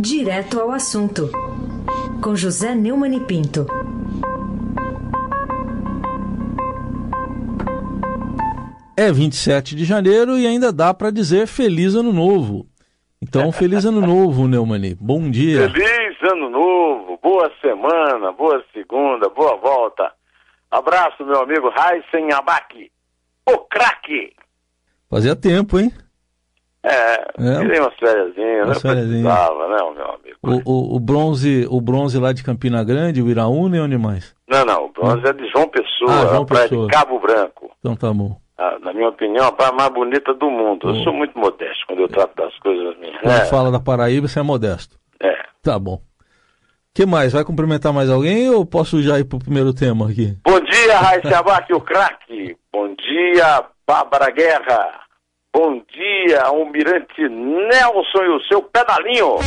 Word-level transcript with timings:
Direto 0.00 0.60
ao 0.60 0.70
assunto, 0.70 1.28
com 2.22 2.36
José 2.36 2.72
Neumann 2.72 3.16
e 3.16 3.20
Pinto. 3.20 3.66
É 8.96 9.10
27 9.10 9.74
de 9.74 9.84
janeiro 9.84 10.38
e 10.38 10.46
ainda 10.46 10.72
dá 10.72 10.94
para 10.94 11.10
dizer 11.10 11.48
feliz 11.48 11.96
ano 11.96 12.12
novo. 12.12 12.68
Então, 13.20 13.50
feliz 13.52 13.84
ano 13.84 14.00
novo, 14.00 14.46
Neumani. 14.46 14.94
Bom 14.94 15.28
dia. 15.28 15.68
Feliz 15.68 16.16
ano 16.30 16.48
novo, 16.48 17.18
boa 17.20 17.50
semana, 17.60 18.30
boa 18.30 18.64
segunda, 18.72 19.28
boa 19.28 19.56
volta. 19.56 20.12
Abraço, 20.70 21.24
meu 21.24 21.42
amigo 21.42 21.70
Raisen 21.70 22.32
Abac, 22.32 22.88
o 23.48 23.58
craque. 23.66 24.32
Fazia 25.10 25.34
tempo, 25.34 25.76
hein? 25.76 25.92
É, 26.82 27.14
é. 27.38 27.58
tirei 27.60 27.80
umas 27.80 27.94
férias, 27.96 28.32
umas 28.36 28.82
né? 28.82 28.94
Precisava, 28.94 29.68
né, 29.68 29.76
meu 29.96 30.10
amigo? 30.12 30.38
O, 30.42 30.72
o, 30.72 30.96
o, 30.96 31.00
bronze, 31.00 31.66
o 31.68 31.80
bronze 31.80 32.18
lá 32.18 32.32
de 32.32 32.44
Campina 32.44 32.84
Grande, 32.84 33.20
o 33.20 33.28
Iraúna 33.28 33.76
e 33.76 33.80
onde 33.80 33.98
mais? 33.98 34.34
Não, 34.48 34.64
não, 34.64 34.84
o 34.86 34.92
bronze 34.92 35.18
hum. 35.18 35.28
é 35.28 35.32
de 35.32 35.48
João 35.48 35.68
Pessoa, 35.68 36.22
ah, 36.22 36.26
João 36.28 36.46
praia 36.46 36.68
Pessoa. 36.68 36.86
de 36.86 36.92
Cabo 36.92 37.18
Branco. 37.18 37.70
Então 37.80 37.96
tá 37.96 38.12
bom. 38.12 38.36
Ah, 38.56 38.78
na 38.80 38.92
minha 38.92 39.08
opinião, 39.08 39.46
a 39.46 39.52
praia 39.52 39.72
mais 39.72 39.90
bonita 39.90 40.32
do 40.34 40.50
mundo. 40.50 40.88
Eu 40.88 41.02
sou 41.02 41.12
muito 41.12 41.36
modesto 41.38 41.84
quando 41.86 42.00
eu 42.00 42.08
trato 42.08 42.34
das 42.36 42.56
coisas 42.58 42.96
minhas. 42.98 43.20
Quando 43.20 43.34
é. 43.34 43.44
fala 43.46 43.70
da 43.70 43.80
Paraíba, 43.80 44.28
você 44.28 44.38
é 44.38 44.42
modesto. 44.42 44.96
É. 45.20 45.36
Tá 45.62 45.78
bom. 45.78 46.00
que 46.94 47.04
mais? 47.04 47.32
Vai 47.32 47.44
cumprimentar 47.44 47.92
mais 47.92 48.08
alguém 48.08 48.50
ou 48.50 48.64
posso 48.64 49.02
já 49.02 49.18
ir 49.18 49.24
pro 49.24 49.38
primeiro 49.38 49.74
tema 49.74 50.08
aqui? 50.08 50.36
Bom 50.44 50.60
dia, 50.60 50.98
Raíssa 50.98 51.38
Abac, 51.38 51.72
o 51.72 51.80
craque. 51.80 52.56
Bom 52.72 52.94
dia, 52.94 53.64
Bárbara 53.86 54.30
Guerra. 54.30 55.07
Bom 55.60 55.82
dia, 55.92 56.42
Almirante 56.42 57.20
Nelson 57.28 58.22
e 58.22 58.28
o 58.28 58.40
seu 58.42 58.62
pedalinho. 58.62 59.38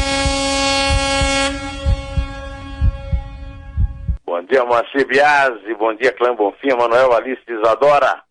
Bom 4.25 4.41
dia, 4.43 4.65
Moacir 4.65 5.07
Biasi. 5.07 5.73
Bom 5.75 5.93
dia, 5.93 6.11
Clã 6.11 6.35
Bonfim, 6.35 6.75
Manuel 6.77 7.13
Alice 7.13 7.41
Isadora. 7.47 8.21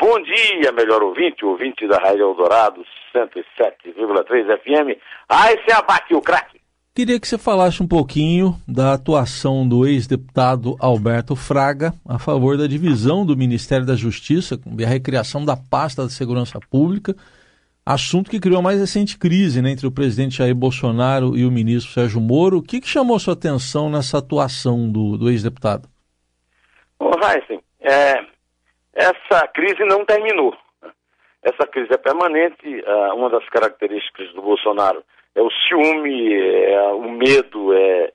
Bom 0.00 0.18
dia, 0.22 0.72
melhor 0.72 1.02
ouvinte, 1.02 1.44
ouvinte 1.44 1.86
da 1.86 1.98
Rádio 1.98 2.30
Eldorado 2.30 2.82
107,3 3.14 4.62
FM. 4.62 4.98
Aí 5.28 5.60
se 5.62 5.74
abate 5.74 6.14
o 6.14 6.22
craque. 6.22 6.53
Queria 6.96 7.18
que 7.18 7.26
você 7.26 7.36
falasse 7.36 7.82
um 7.82 7.88
pouquinho 7.88 8.54
da 8.68 8.92
atuação 8.92 9.68
do 9.68 9.84
ex-deputado 9.84 10.76
Alberto 10.78 11.34
Fraga 11.34 11.92
a 12.08 12.20
favor 12.20 12.56
da 12.56 12.68
divisão 12.68 13.26
do 13.26 13.36
Ministério 13.36 13.84
da 13.84 13.96
Justiça 13.96 14.60
e 14.78 14.84
a 14.84 14.86
recriação 14.86 15.44
da 15.44 15.56
pasta 15.56 16.04
da 16.04 16.08
segurança 16.08 16.60
pública, 16.70 17.12
assunto 17.84 18.30
que 18.30 18.38
criou 18.38 18.60
a 18.60 18.62
mais 18.62 18.78
recente 18.78 19.18
crise 19.18 19.60
né, 19.60 19.70
entre 19.72 19.88
o 19.88 19.90
presidente 19.90 20.36
Jair 20.36 20.54
Bolsonaro 20.54 21.36
e 21.36 21.44
o 21.44 21.50
ministro 21.50 21.92
Sérgio 21.92 22.20
Moro. 22.20 22.58
O 22.58 22.62
que, 22.62 22.80
que 22.80 22.86
chamou 22.86 23.18
sua 23.18 23.34
atenção 23.34 23.90
nessa 23.90 24.18
atuação 24.18 24.88
do, 24.88 25.18
do 25.18 25.28
ex-deputado? 25.28 25.88
Ô, 27.00 27.10
Heisen, 27.10 27.60
é, 27.80 28.24
essa 28.94 29.48
crise 29.48 29.84
não 29.84 30.04
terminou. 30.04 30.56
Essa 31.42 31.66
crise 31.66 31.92
é 31.92 31.98
permanente. 31.98 32.68
Uh, 32.68 33.16
uma 33.16 33.30
das 33.30 33.46
características 33.48 34.32
do 34.32 34.42
Bolsonaro 34.42 35.02
é 35.34 35.42
o 35.42 35.50
ciúme, 35.50 36.32
é 36.34 36.88
o 36.92 37.10
medo, 37.10 37.72
é, 37.72 38.12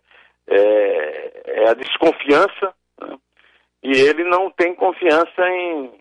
é, 0.48 1.42
é 1.46 1.70
a 1.70 1.74
desconfiança. 1.74 2.74
Né? 3.00 3.18
E 3.84 3.92
ele 3.92 4.24
não 4.24 4.50
tem 4.50 4.74
confiança 4.76 5.48
em, 5.48 5.92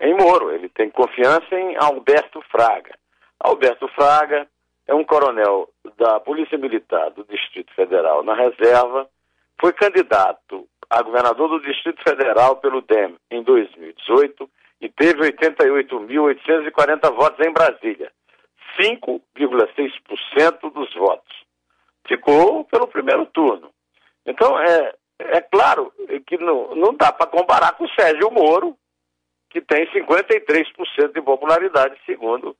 em 0.00 0.14
Moro, 0.14 0.52
ele 0.52 0.68
tem 0.68 0.90
confiança 0.90 1.54
em 1.54 1.76
Alberto 1.76 2.40
Fraga. 2.50 2.94
Alberto 3.38 3.88
Fraga 3.88 4.46
é 4.86 4.94
um 4.94 5.04
coronel 5.04 5.68
da 5.96 6.20
Polícia 6.20 6.58
Militar 6.58 7.10
do 7.10 7.24
Distrito 7.24 7.72
Federal 7.74 8.22
na 8.22 8.34
reserva, 8.34 9.08
foi 9.60 9.72
candidato 9.72 10.66
a 10.88 11.02
governador 11.02 11.48
do 11.48 11.60
Distrito 11.60 12.02
Federal 12.02 12.56
pelo 12.56 12.80
DEM 12.82 13.16
em 13.30 13.42
2018 13.42 14.50
e 14.80 14.88
teve 14.88 15.20
88.840 15.32 17.14
votos 17.14 17.46
em 17.46 17.52
Brasília. 17.52 18.10
5,6% 18.78 20.72
dos 20.72 20.92
votos. 20.94 21.34
Ficou 22.06 22.64
pelo 22.64 22.88
primeiro 22.88 23.26
turno. 23.26 23.70
Então, 24.26 24.58
é, 24.60 24.94
é 25.18 25.40
claro 25.40 25.92
que 26.26 26.36
não, 26.38 26.74
não 26.74 26.94
dá 26.94 27.12
para 27.12 27.26
comparar 27.26 27.72
com 27.72 27.84
o 27.84 27.90
Sérgio 27.90 28.30
Moro, 28.30 28.76
que 29.50 29.60
tem 29.60 29.86
53% 29.92 31.12
de 31.12 31.22
popularidade, 31.22 31.96
segundo 32.06 32.56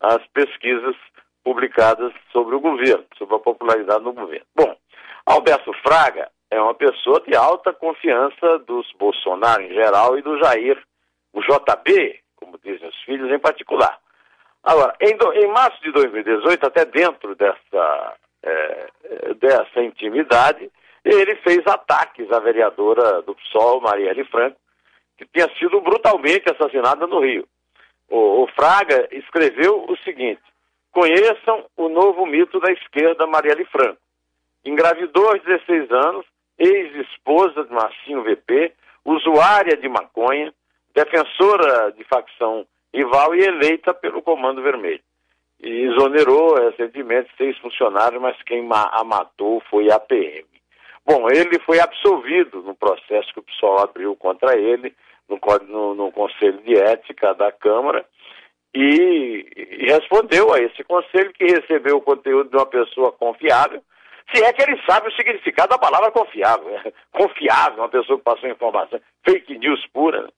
as 0.00 0.24
pesquisas 0.28 0.96
publicadas 1.44 2.12
sobre 2.32 2.54
o 2.56 2.60
governo, 2.60 3.04
sobre 3.16 3.36
a 3.36 3.40
popularidade 3.40 4.02
no 4.02 4.12
governo. 4.12 4.46
Bom, 4.54 4.76
Alberto 5.24 5.72
Fraga 5.82 6.30
é 6.50 6.60
uma 6.60 6.74
pessoa 6.74 7.20
de 7.20 7.34
alta 7.36 7.72
confiança 7.72 8.58
dos 8.60 8.90
Bolsonaro 8.98 9.62
em 9.62 9.72
geral 9.72 10.18
e 10.18 10.22
do 10.22 10.38
Jair, 10.38 10.80
o 11.32 11.40
JB, 11.40 12.20
como 12.36 12.58
dizem 12.58 12.88
os 12.88 13.02
filhos, 13.04 13.30
em 13.32 13.38
particular. 13.38 13.98
Agora, 14.62 14.94
em, 15.00 15.16
do, 15.16 15.32
em 15.32 15.48
março 15.48 15.80
de 15.82 15.90
2018, 15.92 16.66
até 16.66 16.84
dentro 16.84 17.34
dessa, 17.34 18.16
é, 18.42 18.88
dessa 19.34 19.82
intimidade, 19.82 20.70
ele 21.04 21.34
fez 21.36 21.66
ataques 21.66 22.30
à 22.30 22.38
vereadora 22.38 23.22
do 23.22 23.34
PSOL, 23.34 23.80
Marielle 23.80 24.24
Franco, 24.24 24.56
que 25.18 25.26
tinha 25.26 25.48
sido 25.58 25.80
brutalmente 25.80 26.50
assassinada 26.50 27.06
no 27.06 27.20
Rio. 27.20 27.46
O, 28.08 28.44
o 28.44 28.46
Fraga 28.48 29.08
escreveu 29.10 29.84
o 29.88 29.96
seguinte: 29.98 30.42
conheçam 30.92 31.64
o 31.76 31.88
novo 31.88 32.24
mito 32.24 32.60
da 32.60 32.72
esquerda, 32.72 33.26
Marielle 33.26 33.64
Franco. 33.64 33.98
Engravidou 34.64 35.28
aos 35.28 35.42
16 35.42 35.90
anos, 35.90 36.24
ex-esposa 36.56 37.64
de 37.64 37.72
Marcinho 37.72 38.22
VP, 38.22 38.72
usuária 39.04 39.76
de 39.76 39.88
maconha, 39.88 40.54
defensora 40.94 41.90
de 41.92 42.04
facção 42.04 42.64
rival 42.94 43.34
e 43.34 43.44
eleita 43.44 43.94
pelo 43.94 44.22
Comando 44.22 44.62
Vermelho. 44.62 45.00
E 45.60 45.68
exonerou 45.68 46.54
recentemente 46.56 47.30
seis 47.36 47.56
funcionários, 47.58 48.20
mas 48.20 48.40
quem 48.42 48.68
a 48.70 49.04
matou 49.04 49.62
foi 49.70 49.90
a 49.90 50.00
PM. 50.00 50.44
Bom, 51.04 51.28
ele 51.28 51.58
foi 51.60 51.80
absolvido 51.80 52.62
no 52.62 52.74
processo 52.74 53.32
que 53.32 53.40
o 53.40 53.42
PSOL 53.42 53.78
abriu 53.80 54.14
contra 54.16 54.56
ele, 54.56 54.94
no, 55.28 55.38
no, 55.66 55.94
no 55.94 56.12
Conselho 56.12 56.60
de 56.62 56.76
Ética 56.76 57.34
da 57.34 57.50
Câmara, 57.50 58.04
e, 58.74 59.46
e, 59.56 59.92
respondeu 59.92 60.52
a 60.52 60.58
esse 60.58 60.82
conselho 60.84 61.32
que 61.34 61.44
recebeu 61.44 61.96
o 61.96 62.02
conteúdo 62.02 62.48
de 62.48 62.56
uma 62.56 62.66
pessoa 62.66 63.12
confiável, 63.12 63.82
se 64.32 64.42
é 64.42 64.52
que 64.52 64.62
ele 64.62 64.80
sabe 64.88 65.08
o 65.08 65.12
significado 65.12 65.70
da 65.70 65.78
palavra 65.78 66.10
confiável. 66.10 66.70
Né? 66.70 66.92
Confiável, 67.12 67.80
uma 67.80 67.88
pessoa 67.88 68.16
que 68.18 68.24
passou 68.24 68.48
informação, 68.48 68.98
fake 69.28 69.58
news 69.58 69.84
pura. 69.92 70.22
Né? 70.22 70.28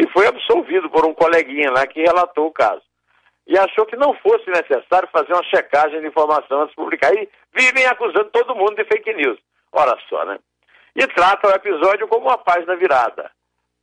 E 0.00 0.08
foi 0.12 0.26
absolvido 0.26 0.88
por 0.88 1.04
um 1.04 1.12
coleguinha 1.12 1.70
lá 1.70 1.86
que 1.86 2.00
relatou 2.00 2.46
o 2.46 2.52
caso. 2.52 2.80
E 3.46 3.58
achou 3.58 3.84
que 3.84 3.96
não 3.96 4.14
fosse 4.14 4.48
necessário 4.48 5.06
fazer 5.12 5.34
uma 5.34 5.44
checagem 5.44 6.00
de 6.00 6.06
informação 6.06 6.62
antes 6.62 6.70
de 6.70 6.76
publicar. 6.76 7.12
E 7.12 7.28
vivem 7.52 7.84
acusando 7.84 8.30
todo 8.30 8.54
mundo 8.54 8.76
de 8.76 8.84
fake 8.84 9.12
news. 9.12 9.38
Ora 9.70 9.98
só, 10.08 10.24
né? 10.24 10.38
E 10.96 11.06
trata 11.08 11.48
o 11.48 11.50
episódio 11.50 12.08
como 12.08 12.28
uma 12.28 12.38
página 12.38 12.76
virada. 12.76 13.30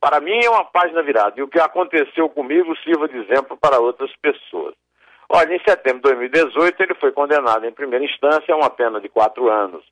Para 0.00 0.20
mim 0.20 0.40
é 0.44 0.50
uma 0.50 0.64
página 0.64 1.04
virada. 1.04 1.34
E 1.38 1.42
o 1.42 1.48
que 1.48 1.60
aconteceu 1.60 2.28
comigo 2.30 2.76
sirva 2.78 3.06
de 3.06 3.18
exemplo 3.18 3.56
para 3.56 3.78
outras 3.78 4.10
pessoas. 4.20 4.74
Olha, 5.28 5.54
em 5.54 5.60
setembro 5.60 6.02
de 6.02 6.16
2018, 6.30 6.82
ele 6.82 6.94
foi 6.94 7.12
condenado 7.12 7.64
em 7.64 7.72
primeira 7.72 8.04
instância 8.04 8.52
a 8.52 8.56
uma 8.56 8.70
pena 8.70 9.00
de 9.00 9.08
quatro 9.08 9.48
anos, 9.48 9.84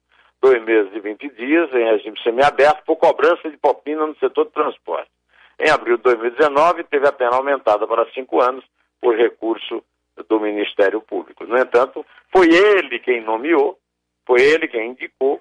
dois 0.42 0.60
meses 0.64 0.90
e 0.92 0.98
20 0.98 1.28
dias, 1.36 1.72
em 1.72 1.84
regime 1.84 2.20
semiaberto, 2.22 2.82
por 2.84 2.96
cobrança 2.96 3.48
de 3.48 3.56
propina 3.58 4.06
no 4.06 4.16
setor 4.16 4.46
de 4.46 4.52
transporte. 4.52 5.10
Em 5.58 5.70
abril 5.70 5.96
de 5.96 6.02
2019, 6.02 6.84
teve 6.84 7.08
a 7.08 7.12
pena 7.12 7.36
aumentada 7.36 7.86
para 7.86 8.10
cinco 8.12 8.42
anos 8.42 8.64
por 9.00 9.16
recurso 9.16 9.82
do 10.28 10.40
Ministério 10.40 11.00
Público. 11.00 11.44
No 11.44 11.58
entanto, 11.58 12.04
foi 12.32 12.48
ele 12.48 12.98
quem 12.98 13.22
nomeou, 13.22 13.78
foi 14.26 14.42
ele 14.42 14.68
quem 14.68 14.90
indicou 14.90 15.40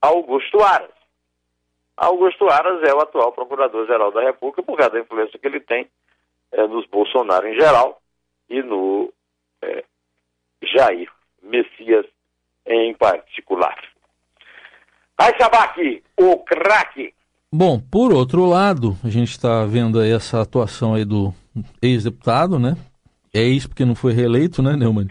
Augusto 0.00 0.62
Aras. 0.62 0.90
Augusto 1.96 2.48
Aras 2.50 2.82
é 2.82 2.92
o 2.92 3.00
atual 3.00 3.32
Procurador-Geral 3.32 4.12
da 4.12 4.22
República 4.22 4.62
por 4.62 4.76
causa 4.76 4.94
da 4.94 5.00
influência 5.00 5.38
que 5.38 5.46
ele 5.46 5.60
tem 5.60 5.88
é, 6.52 6.66
nos 6.66 6.86
Bolsonaro 6.86 7.46
em 7.46 7.54
geral 7.54 8.00
e 8.48 8.62
no 8.62 9.12
é, 9.62 9.84
Jair 10.62 11.10
Messias 11.42 12.06
em 12.66 12.94
particular. 12.94 13.78
Aí, 15.16 16.02
o 16.18 16.38
craque 16.38 17.13
Bom, 17.56 17.78
por 17.78 18.12
outro 18.12 18.46
lado, 18.46 18.96
a 19.04 19.08
gente 19.08 19.30
está 19.30 19.64
vendo 19.64 20.00
aí 20.00 20.10
essa 20.10 20.40
atuação 20.40 20.94
aí 20.94 21.04
do 21.04 21.32
ex-deputado, 21.80 22.58
né? 22.58 22.76
É 23.32 23.38
ex 23.38 23.64
porque 23.64 23.84
não 23.84 23.94
foi 23.94 24.12
reeleito, 24.12 24.60
né, 24.60 24.74
Neumann? 24.74 25.06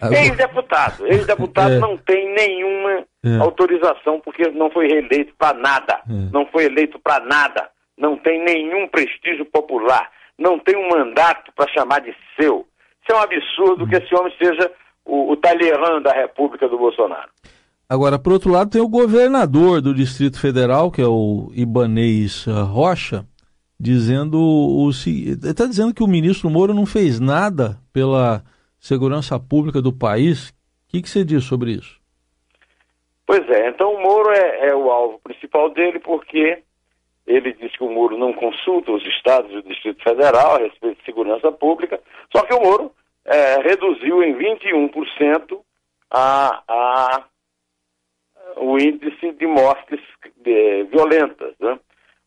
Agora... 0.00 0.18
Ex-deputado. 0.18 1.04
Ex-deputado 1.12 1.74
é. 1.74 1.78
não 1.78 1.98
tem 1.98 2.34
nenhuma 2.34 3.04
é. 3.22 3.36
autorização 3.40 4.18
porque 4.24 4.48
não 4.52 4.70
foi 4.70 4.88
reeleito 4.88 5.34
para 5.36 5.54
nada. 5.58 6.00
É. 6.08 6.32
Não 6.32 6.46
foi 6.46 6.64
eleito 6.64 6.98
para 6.98 7.22
nada. 7.26 7.68
Não 7.98 8.16
tem 8.16 8.42
nenhum 8.42 8.88
prestígio 8.88 9.44
popular. 9.44 10.10
Não 10.38 10.58
tem 10.58 10.74
um 10.74 10.88
mandato 10.88 11.52
para 11.54 11.70
chamar 11.74 12.00
de 12.00 12.16
seu. 12.40 12.66
Isso 13.02 13.12
é 13.12 13.16
um 13.16 13.22
absurdo 13.22 13.86
que 13.86 13.96
esse 13.96 14.14
homem 14.14 14.32
seja 14.42 14.72
o, 15.04 15.32
o 15.32 15.36
Talleyrand 15.36 16.00
da 16.00 16.14
República 16.14 16.66
do 16.70 16.78
Bolsonaro. 16.78 17.28
Agora, 17.92 18.18
por 18.18 18.32
outro 18.32 18.50
lado, 18.50 18.70
tem 18.70 18.80
o 18.80 18.88
governador 18.88 19.82
do 19.82 19.92
Distrito 19.92 20.40
Federal, 20.40 20.90
que 20.90 21.02
é 21.02 21.06
o 21.06 21.52
Ibanês 21.54 22.46
eh, 22.48 22.50
Rocha, 22.50 23.26
dizendo 23.78 24.40
o 24.40 24.88
está 24.88 25.66
dizendo 25.66 25.92
que 25.92 26.02
o 26.02 26.06
ministro 26.06 26.48
Moro 26.48 26.72
não 26.72 26.86
fez 26.86 27.20
nada 27.20 27.76
pela 27.92 28.42
segurança 28.80 29.38
pública 29.38 29.82
do 29.82 29.92
país. 29.92 30.48
O 30.48 30.54
que, 30.88 31.02
que 31.02 31.10
você 31.10 31.22
diz 31.22 31.44
sobre 31.44 31.72
isso? 31.72 32.00
Pois 33.26 33.46
é, 33.50 33.68
então 33.68 33.92
o 33.92 34.00
Moro 34.00 34.30
é, 34.30 34.68
é, 34.68 34.74
o 34.74 34.90
alvo 34.90 35.20
principal 35.22 35.68
dele 35.68 35.98
porque 35.98 36.62
ele 37.26 37.52
diz 37.52 37.76
que 37.76 37.84
o 37.84 37.92
Moro 37.92 38.16
não 38.16 38.32
consulta 38.32 38.90
os 38.90 39.04
estados 39.04 39.52
e 39.52 39.56
o 39.58 39.62
Distrito 39.62 40.02
Federal 40.02 40.56
a 40.56 40.60
respeito 40.60 40.96
de 40.96 41.04
segurança 41.04 41.52
pública, 41.52 42.00
só 42.34 42.42
que 42.46 42.54
o 42.54 42.62
Moro 42.62 42.90
é, 43.26 43.60
reduziu 43.60 44.22
em 44.22 44.34
21% 44.34 45.60
a, 46.10 46.62
a, 46.66 47.24
o 48.56 48.78
índice 48.78 49.32
de 49.32 49.46
mortes 49.46 50.00
de, 50.36 50.84
violentas. 50.84 51.54
Né? 51.60 51.78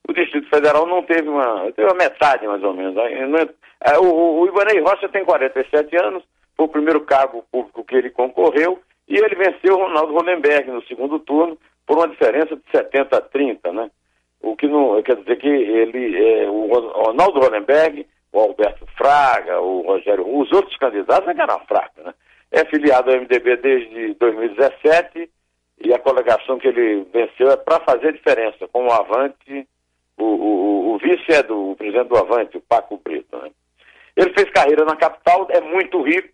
O 0.07 0.13
Distrito 0.13 0.49
Federal 0.49 0.85
não 0.85 1.03
teve 1.03 1.27
uma. 1.27 1.71
teve 1.71 1.87
uma 1.87 1.97
metade, 1.97 2.47
mais 2.47 2.63
ou 2.63 2.73
menos. 2.73 2.95
Né? 2.95 3.49
É, 3.81 3.97
o, 3.97 4.41
o 4.41 4.47
Ibanei 4.47 4.79
Rocha 4.79 5.09
tem 5.09 5.25
47 5.25 5.95
anos, 5.97 6.23
foi 6.55 6.65
o 6.65 6.69
primeiro 6.69 7.01
cargo 7.01 7.45
público 7.51 7.83
que 7.83 7.95
ele 7.95 8.09
concorreu, 8.09 8.79
e 9.07 9.17
ele 9.17 9.35
venceu 9.35 9.75
o 9.75 9.83
Ronaldo 9.83 10.13
Rolenberg 10.13 10.69
no 10.71 10.83
segundo 10.83 11.19
turno 11.19 11.57
por 11.85 11.97
uma 11.97 12.07
diferença 12.07 12.55
de 12.55 12.63
70 12.71 13.17
a 13.17 13.21
30, 13.21 13.71
né? 13.71 13.91
O 14.41 14.55
que 14.55 14.67
não 14.67 15.01
quer 15.01 15.15
dizer 15.17 15.37
que 15.37 15.47
ele, 15.47 16.17
é, 16.17 16.49
o 16.49 16.67
Ronaldo 16.67 17.39
Rolenberg, 17.39 18.05
o 18.31 18.39
Alberto 18.39 18.85
Fraga, 18.97 19.59
o 19.59 19.81
Rogério, 19.81 20.25
os 20.27 20.51
outros 20.51 20.75
candidatos 20.77 21.27
eram 21.27 21.59
fracos, 21.65 22.03
né? 22.03 22.13
É 22.51 22.63
filiado 22.65 23.11
ao 23.11 23.17
MDB 23.17 23.57
desde 23.57 24.13
2017 24.15 25.29
e 25.79 25.93
a 25.93 25.99
coligação 25.99 26.57
que 26.57 26.67
ele 26.67 27.05
venceu 27.13 27.49
é 27.49 27.57
para 27.57 27.79
fazer 27.81 28.13
diferença, 28.13 28.67
com 28.67 28.87
o 28.87 28.91
Avante 28.91 29.67
o, 30.17 30.23
o, 30.23 30.93
o, 30.93 30.97
vice 30.97 31.31
é 31.33 31.43
do 31.43 31.71
o 31.71 31.75
presidente 31.75 32.07
do 32.07 32.17
Avante, 32.17 32.57
o 32.57 32.61
Paco 32.61 32.99
Brito. 33.03 33.37
Né? 33.37 33.51
Ele 34.15 34.33
fez 34.33 34.49
carreira 34.51 34.85
na 34.85 34.95
capital, 34.95 35.47
é 35.49 35.59
muito 35.59 36.01
rico 36.01 36.29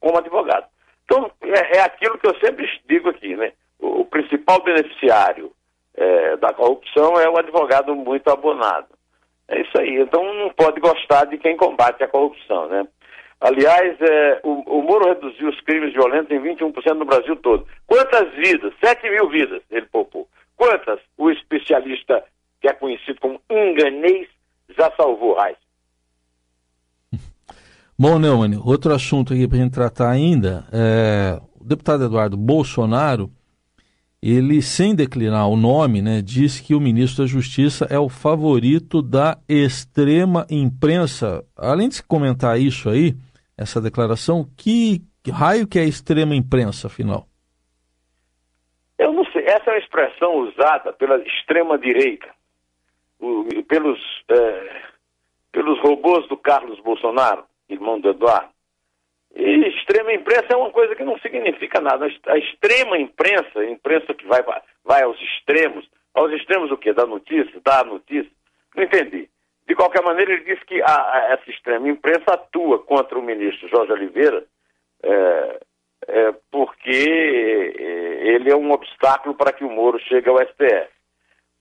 como 0.00 0.18
advogado. 0.18 0.66
Então, 1.04 1.30
é, 1.42 1.78
é 1.78 1.80
aquilo 1.80 2.18
que 2.18 2.26
eu 2.26 2.38
sempre 2.38 2.68
digo 2.88 3.08
aqui, 3.08 3.36
né? 3.36 3.52
O, 3.78 4.00
o 4.00 4.04
principal 4.04 4.62
beneficiário 4.62 5.52
é, 5.94 6.36
da 6.36 6.52
corrupção 6.52 7.18
é 7.20 7.28
o 7.28 7.36
advogado 7.36 7.94
muito 7.94 8.28
abonado. 8.30 8.88
É 9.48 9.60
isso 9.60 9.78
aí. 9.78 10.00
Então, 10.00 10.22
não 10.34 10.50
pode 10.50 10.80
gostar 10.80 11.24
de 11.26 11.36
quem 11.36 11.56
combate 11.56 12.02
a 12.02 12.08
corrupção, 12.08 12.68
né? 12.68 12.86
Aliás, 13.44 14.00
é, 14.00 14.40
o, 14.42 14.78
o 14.78 14.82
Moro 14.82 15.06
reduziu 15.06 15.50
os 15.50 15.60
crimes 15.60 15.92
violentos 15.92 16.30
em 16.30 16.40
21% 16.40 16.94
no 16.94 17.04
Brasil 17.04 17.36
todo. 17.36 17.66
Quantas 17.86 18.32
vidas? 18.36 18.72
7 18.82 19.02
mil 19.10 19.28
vidas 19.28 19.60
ele 19.70 19.84
poupou. 19.84 20.26
Quantas 20.56 20.98
o 21.18 21.30
especialista 21.30 22.24
que 22.58 22.68
é 22.68 22.72
conhecido 22.72 23.20
como 23.20 23.38
enganês, 23.50 24.28
já 24.74 24.90
salvou 24.96 25.38
Reis. 25.38 25.58
Bom, 27.98 28.18
Neumann, 28.18 28.58
outro 28.64 28.94
assunto 28.94 29.34
aqui 29.34 29.46
para 29.46 29.58
a 29.58 29.60
gente 29.60 29.74
tratar 29.74 30.08
ainda, 30.08 30.64
é, 30.72 31.38
o 31.60 31.64
deputado 31.64 32.06
Eduardo 32.06 32.38
Bolsonaro, 32.38 33.30
ele, 34.22 34.62
sem 34.62 34.94
declinar 34.94 35.46
o 35.50 35.56
nome, 35.56 36.00
né, 36.00 36.22
diz 36.22 36.58
que 36.58 36.74
o 36.74 36.80
ministro 36.80 37.24
da 37.24 37.28
Justiça 37.28 37.86
é 37.90 37.98
o 37.98 38.08
favorito 38.08 39.02
da 39.02 39.36
extrema 39.46 40.46
imprensa. 40.48 41.44
Além 41.54 41.90
de 41.90 42.02
comentar 42.02 42.58
isso 42.58 42.88
aí, 42.88 43.14
essa 43.56 43.80
declaração, 43.80 44.44
que 44.56 45.02
raio 45.30 45.66
que 45.66 45.78
é 45.78 45.82
a 45.82 45.86
extrema 45.86 46.34
imprensa, 46.34 46.86
afinal? 46.86 47.26
Eu 48.98 49.12
não 49.12 49.24
sei, 49.32 49.44
essa 49.44 49.70
é 49.70 49.74
uma 49.74 49.78
expressão 49.78 50.36
usada 50.36 50.92
pela 50.92 51.16
extrema 51.18 51.78
direita 51.78 52.28
pelos, 53.68 54.00
é, 54.28 54.82
pelos 55.52 55.80
robôs 55.80 56.26
do 56.28 56.36
Carlos 56.36 56.78
Bolsonaro, 56.80 57.44
irmão 57.68 58.00
do 58.00 58.10
Eduardo. 58.10 58.52
E 59.34 59.68
extrema 59.68 60.12
imprensa 60.12 60.46
é 60.50 60.56
uma 60.56 60.70
coisa 60.70 60.94
que 60.94 61.04
não 61.04 61.18
significa 61.18 61.80
nada. 61.80 62.06
A 62.26 62.38
extrema 62.38 62.98
imprensa, 62.98 63.58
a 63.58 63.70
imprensa 63.70 64.14
que 64.14 64.26
vai, 64.26 64.40
vai 64.84 65.02
aos 65.02 65.20
extremos, 65.20 65.88
aos 66.14 66.32
extremos 66.32 66.70
o 66.70 66.76
quê? 66.76 66.92
Da 66.92 67.04
notícia? 67.04 67.60
Da 67.64 67.82
notícia? 67.82 68.30
Não 68.76 68.84
entendi. 68.84 69.28
De 69.66 69.74
qualquer 69.74 70.02
maneira, 70.02 70.32
ele 70.32 70.44
disse 70.44 70.64
que 70.66 70.80
a, 70.82 70.86
a, 70.86 71.32
essa 71.32 71.50
extrema 71.50 71.88
imprensa 71.88 72.34
atua 72.34 72.78
contra 72.80 73.18
o 73.18 73.22
ministro 73.22 73.68
Jorge 73.68 73.92
Oliveira 73.92 74.44
é, 75.02 75.60
é, 76.06 76.34
porque 76.50 77.74
é, 77.78 78.34
ele 78.34 78.50
é 78.50 78.56
um 78.56 78.72
obstáculo 78.72 79.34
para 79.34 79.52
que 79.52 79.64
o 79.64 79.70
Moro 79.70 79.98
chegue 80.00 80.28
ao 80.28 80.38
STF 80.38 80.94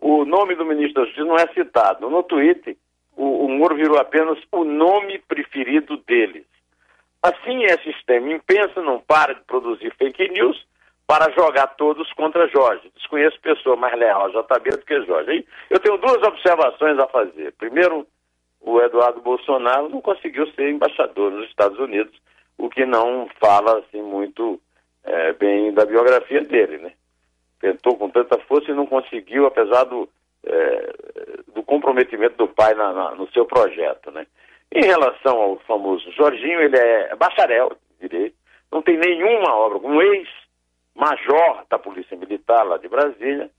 o 0.03 0.25
nome 0.25 0.53
do 0.55 0.65
ministro 0.65 1.01
da 1.01 1.05
Justiça 1.05 1.25
não 1.25 1.37
é 1.37 1.47
citado. 1.53 2.09
No 2.09 2.21
Twitter, 2.23 2.75
o, 3.15 3.45
o 3.45 3.49
Moro 3.49 3.73
virou 3.75 3.97
apenas 3.97 4.37
o 4.51 4.65
nome 4.65 5.17
preferido 5.19 5.95
deles. 6.05 6.45
Assim 7.21 7.63
é 7.63 7.77
sistema. 7.77 8.33
Impensa 8.33 8.81
não 8.81 8.99
para 8.99 9.33
de 9.33 9.41
produzir 9.45 9.93
fake 9.97 10.29
news 10.29 10.61
para 11.13 11.31
jogar 11.33 11.67
todos 11.75 12.11
contra 12.13 12.47
Jorge. 12.47 12.91
Desconheço 12.95 13.39
pessoa 13.39 13.75
mais 13.75 13.95
leal 13.99 14.31
JB 14.31 14.71
do 14.71 14.79
que 14.79 15.05
Jorge. 15.05 15.45
eu 15.69 15.79
tenho 15.79 15.95
duas 15.99 16.23
observações 16.23 16.97
a 16.97 17.05
fazer. 17.05 17.53
Primeiro, 17.53 18.07
o 18.59 18.81
Eduardo 18.81 19.21
Bolsonaro 19.21 19.89
não 19.89 20.01
conseguiu 20.01 20.47
ser 20.53 20.71
embaixador 20.71 21.29
nos 21.29 21.47
Estados 21.49 21.77
Unidos, 21.77 22.19
o 22.57 22.67
que 22.67 22.83
não 22.83 23.29
fala 23.39 23.77
assim 23.77 24.01
muito 24.01 24.59
é, 25.03 25.33
bem 25.33 25.71
da 25.71 25.85
biografia 25.85 26.41
dele, 26.41 26.79
né? 26.79 26.91
tentou 27.61 27.95
com 27.95 28.09
tanta 28.09 28.39
força 28.39 28.71
e 28.71 28.73
não 28.73 28.87
conseguiu, 28.87 29.45
apesar 29.45 29.83
do, 29.83 30.09
é, 30.43 30.93
do 31.53 31.61
comprometimento 31.61 32.37
do 32.37 32.47
pai 32.47 32.73
na, 32.73 32.91
na, 32.91 33.11
no 33.11 33.31
seu 33.33 33.45
projeto. 33.45 34.09
Né? 34.09 34.25
Em 34.71 34.83
relação 34.83 35.39
ao 35.39 35.59
famoso 35.59 36.11
Jorginho, 36.13 36.59
ele 36.59 36.75
é 36.75 37.15
bacharel 37.15 37.71
direito, 38.01 38.35
não 38.71 38.81
tem 38.81 38.97
nenhuma 38.97 39.55
obra, 39.55 39.77
um 39.77 40.01
ex-major 40.95 41.65
da 41.69 41.79
Polícia 41.79 42.17
Militar 42.17 42.63
lá 42.63 42.77
de 42.77 42.87
Brasília, 42.87 43.49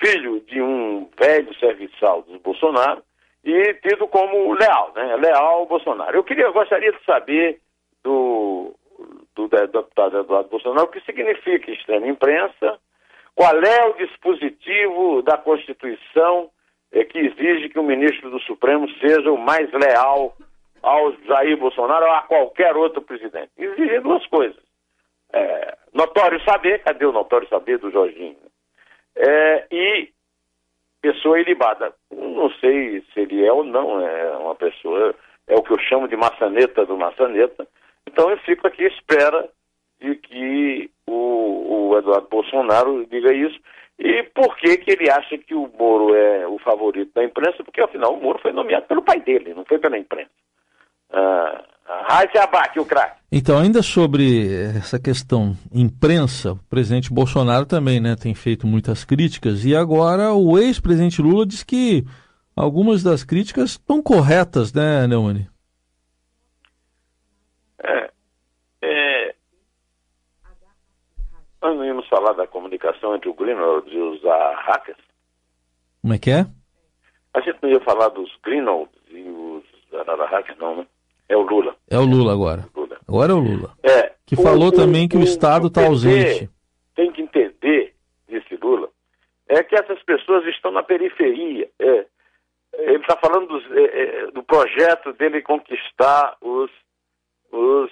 filho 0.00 0.40
de 0.40 0.60
um 0.60 1.08
velho 1.18 1.54
serviçal 1.58 2.22
dos 2.22 2.40
Bolsonaro 2.40 3.02
e 3.44 3.74
tido 3.74 4.06
como 4.08 4.52
leal, 4.54 4.92
né? 4.94 5.16
Leal 5.16 5.46
ao 5.46 5.66
Bolsonaro. 5.66 6.16
Eu 6.16 6.24
queria, 6.24 6.50
gostaria 6.50 6.92
de 6.92 7.04
saber 7.04 7.60
do, 8.02 8.74
do, 9.34 9.48
do 9.48 9.66
deputado 9.66 10.18
Eduardo 10.18 10.48
Bolsonaro 10.50 10.86
o 10.86 10.90
que 10.90 11.00
significa 11.00 11.70
extrema 11.70 12.06
imprensa 12.06 12.78
qual 13.34 13.56
é 13.62 13.84
o 13.86 13.92
dispositivo 13.94 15.22
da 15.22 15.38
Constituição 15.38 16.50
é, 16.90 17.04
que 17.04 17.18
exige 17.18 17.68
que 17.68 17.78
o 17.78 17.84
ministro 17.84 18.30
do 18.30 18.40
Supremo 18.40 18.88
seja 18.98 19.30
o 19.30 19.38
mais 19.38 19.70
leal 19.72 20.36
ao 20.82 21.12
Jair 21.24 21.56
Bolsonaro 21.56 22.04
ou 22.04 22.12
a 22.12 22.22
qualquer 22.22 22.76
outro 22.76 23.00
presidente? 23.00 23.50
Exige 23.56 24.00
duas 24.00 24.26
coisas. 24.26 24.67
É, 25.32 25.76
notório 25.92 26.42
saber, 26.44 26.82
cadê 26.82 27.04
o 27.06 27.12
notório 27.12 27.48
saber 27.48 27.78
do 27.78 27.90
Jorginho? 27.90 28.36
É, 29.16 29.66
e 29.70 30.10
pessoa 31.00 31.40
ilibada. 31.40 31.92
Não 32.10 32.50
sei 32.60 33.02
se 33.12 33.20
ele 33.20 33.44
é 33.44 33.52
ou 33.52 33.64
não, 33.64 34.00
é 34.00 34.36
uma 34.36 34.54
pessoa, 34.54 35.14
é 35.46 35.54
o 35.54 35.62
que 35.62 35.72
eu 35.72 35.78
chamo 35.78 36.08
de 36.08 36.16
maçaneta 36.16 36.84
do 36.86 36.96
maçaneta. 36.96 37.66
Então 38.06 38.30
eu 38.30 38.38
fico 38.38 38.66
aqui 38.66 38.84
à 38.84 38.88
espera 38.88 39.48
de 40.00 40.14
que 40.16 40.90
o, 41.06 41.90
o 41.90 41.98
Eduardo 41.98 42.28
Bolsonaro 42.28 43.06
diga 43.06 43.32
isso. 43.32 43.58
E 43.98 44.22
por 44.22 44.56
que, 44.56 44.76
que 44.78 44.92
ele 44.92 45.10
acha 45.10 45.36
que 45.36 45.54
o 45.54 45.68
Moro 45.76 46.14
é 46.14 46.46
o 46.46 46.58
favorito 46.58 47.12
da 47.14 47.24
imprensa? 47.24 47.64
Porque, 47.64 47.80
afinal, 47.80 48.14
o 48.14 48.22
Moro 48.22 48.38
foi 48.38 48.52
nomeado 48.52 48.86
pelo 48.86 49.02
pai 49.02 49.20
dele, 49.20 49.54
não 49.54 49.64
foi 49.64 49.78
pela 49.78 49.98
imprensa. 49.98 50.30
Ah, 51.10 51.64
Raíssa 52.08 52.44
Abac, 52.44 52.80
o 52.80 52.86
craque. 52.86 53.20
Então, 53.30 53.58
ainda 53.58 53.82
sobre 53.82 54.50
essa 54.76 54.98
questão 54.98 55.54
imprensa, 55.70 56.52
o 56.52 56.58
presidente 56.70 57.12
Bolsonaro 57.12 57.66
também 57.66 58.00
né, 58.00 58.16
tem 58.16 58.34
feito 58.34 58.66
muitas 58.66 59.04
críticas 59.04 59.66
e 59.66 59.76
agora 59.76 60.32
o 60.32 60.58
ex-presidente 60.58 61.20
Lula 61.20 61.44
diz 61.44 61.62
que 61.62 62.04
algumas 62.56 63.02
das 63.02 63.24
críticas 63.24 63.72
estão 63.72 64.02
corretas, 64.02 64.72
né, 64.72 65.06
Neumann? 65.06 65.46
Nós 71.60 71.76
não 71.76 71.84
íamos 71.84 72.08
falar 72.08 72.32
da 72.32 72.46
comunicação 72.46 73.14
entre 73.14 73.28
o 73.28 73.34
Greenwald 73.34 73.86
e 73.94 73.98
os 73.98 74.22
hackers? 74.22 74.96
Como 76.00 76.14
é 76.14 76.18
que 76.18 76.30
é? 76.30 76.46
A 77.34 77.40
gente 77.40 77.58
não 77.60 77.68
ia 77.68 77.80
falar 77.80 78.08
dos 78.08 78.34
Greenwald 78.42 78.88
e 79.10 79.28
os 79.28 79.64
hackers, 80.30 80.58
não, 80.58 80.76
né? 80.76 80.86
É 81.28 81.36
o 81.36 81.42
Lula. 81.42 81.76
É 81.90 81.98
o 81.98 82.04
Lula 82.04 82.32
agora. 82.32 82.64
Lula. 82.74 82.98
Agora 83.06 83.32
é 83.32 83.34
o 83.34 83.38
Lula. 83.38 83.74
É. 83.82 84.12
Que 84.26 84.34
o, 84.34 84.42
falou 84.42 84.68
o, 84.68 84.72
também 84.72 85.08
que 85.08 85.16
o, 85.16 85.20
o 85.20 85.24
Estado 85.24 85.68
está 85.68 85.86
ausente. 85.86 86.50
Tem 86.94 87.12
que 87.12 87.22
entender, 87.22 87.94
disse 88.28 88.56
Lula, 88.56 88.88
é 89.48 89.62
que 89.62 89.74
essas 89.74 90.02
pessoas 90.02 90.44
estão 90.46 90.70
na 90.70 90.82
periferia. 90.82 91.68
É. 91.78 92.06
Ele 92.74 92.98
está 92.98 93.16
falando 93.16 93.48
dos, 93.48 93.64
é, 93.72 94.02
é, 94.02 94.30
do 94.30 94.42
projeto 94.42 95.12
dele 95.14 95.42
conquistar 95.42 96.36
os, 96.40 96.70
os 97.50 97.90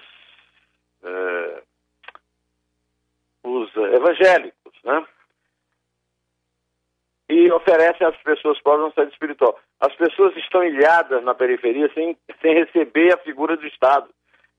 é, 1.02 1.62
evangélicos, 3.96 4.72
né? 4.84 5.06
E 7.28 7.50
oferecem 7.50 8.06
às 8.06 8.16
pessoas 8.18 8.60
pobres 8.60 8.86
um 8.86 8.92
centro 8.92 9.12
espiritual. 9.12 9.58
As 9.80 9.94
pessoas 9.96 10.36
estão 10.36 10.62
ilhadas 10.62 11.24
na 11.24 11.34
periferia 11.34 11.90
sem, 11.92 12.16
sem 12.40 12.54
receber 12.54 13.14
a 13.14 13.18
figura 13.18 13.56
do 13.56 13.66
Estado. 13.66 14.08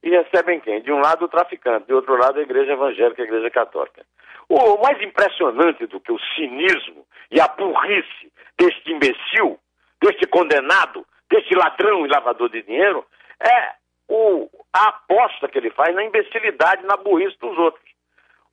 E 0.02 0.10
recebem 0.10 0.60
quem? 0.60 0.80
De 0.82 0.92
um 0.92 1.00
lado 1.00 1.24
o 1.24 1.28
traficante, 1.28 1.86
de 1.86 1.94
outro 1.94 2.16
lado 2.16 2.38
a 2.38 2.42
igreja 2.42 2.72
evangélica, 2.72 3.22
a 3.22 3.24
igreja 3.24 3.50
católica. 3.50 4.04
O 4.48 4.80
mais 4.82 5.00
impressionante 5.02 5.86
do 5.86 6.00
que 6.00 6.12
o 6.12 6.18
cinismo 6.36 7.04
e 7.30 7.40
a 7.40 7.48
burrice 7.48 8.32
deste 8.58 8.92
imbecil, 8.92 9.58
deste 10.00 10.26
condenado, 10.26 11.04
deste 11.30 11.54
ladrão 11.54 12.06
e 12.06 12.08
lavador 12.08 12.48
de 12.48 12.62
dinheiro, 12.62 13.04
é 13.40 13.72
o, 14.08 14.48
a 14.72 14.88
aposta 14.88 15.48
que 15.48 15.58
ele 15.58 15.70
faz 15.70 15.94
na 15.94 16.04
imbecilidade, 16.04 16.86
na 16.86 16.96
burrice 16.96 17.36
dos 17.38 17.56
outros. 17.58 17.84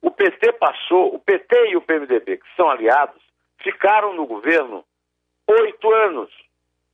O 0.01 0.11
PT 0.11 0.53
passou, 0.53 1.15
o 1.15 1.19
PT 1.19 1.69
e 1.69 1.77
o 1.77 1.81
PMDB, 1.81 2.37
que 2.37 2.55
são 2.55 2.69
aliados, 2.69 3.21
ficaram 3.65 4.13
no 4.13 4.27
governo 4.27 4.85
oito 5.47 5.91
anos. 5.91 6.29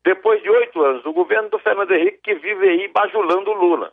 Depois 0.03 0.41
de 0.41 0.49
oito 0.49 0.81
anos 0.81 1.03
do 1.03 1.13
governo 1.13 1.49
do 1.49 1.59
Fernando 1.59 1.91
Henrique, 1.91 2.21
que 2.23 2.35
vive 2.35 2.67
aí 2.67 2.87
bajulando 2.87 3.53
Lula. 3.53 3.91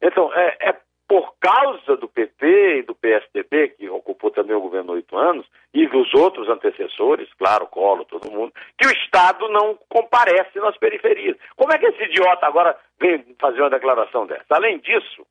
Então, 0.00 0.32
é, 0.34 0.56
é 0.60 0.76
por 1.08 1.34
causa 1.40 1.96
do 1.96 2.06
PT 2.06 2.78
e 2.78 2.82
do 2.82 2.94
PSDB, 2.94 3.70
que 3.70 3.88
ocupou 3.88 4.30
também 4.30 4.54
o 4.54 4.60
governo 4.60 4.92
oito 4.92 5.16
anos, 5.16 5.44
e 5.74 5.88
dos 5.88 6.14
outros 6.14 6.48
antecessores, 6.48 7.28
claro, 7.36 7.66
Colo, 7.66 8.04
todo 8.04 8.30
mundo, 8.30 8.52
que 8.78 8.86
o 8.86 8.92
Estado 8.92 9.48
não 9.48 9.76
comparece 9.88 10.60
nas 10.60 10.76
periferias. 10.76 11.36
Como 11.56 11.72
é 11.72 11.78
que 11.78 11.86
esse 11.86 12.04
idiota 12.04 12.46
agora 12.46 12.76
vem 13.00 13.24
fazer 13.40 13.60
uma 13.60 13.70
declaração 13.70 14.24
dessa? 14.24 14.44
Além 14.50 14.78
disso, 14.78 15.26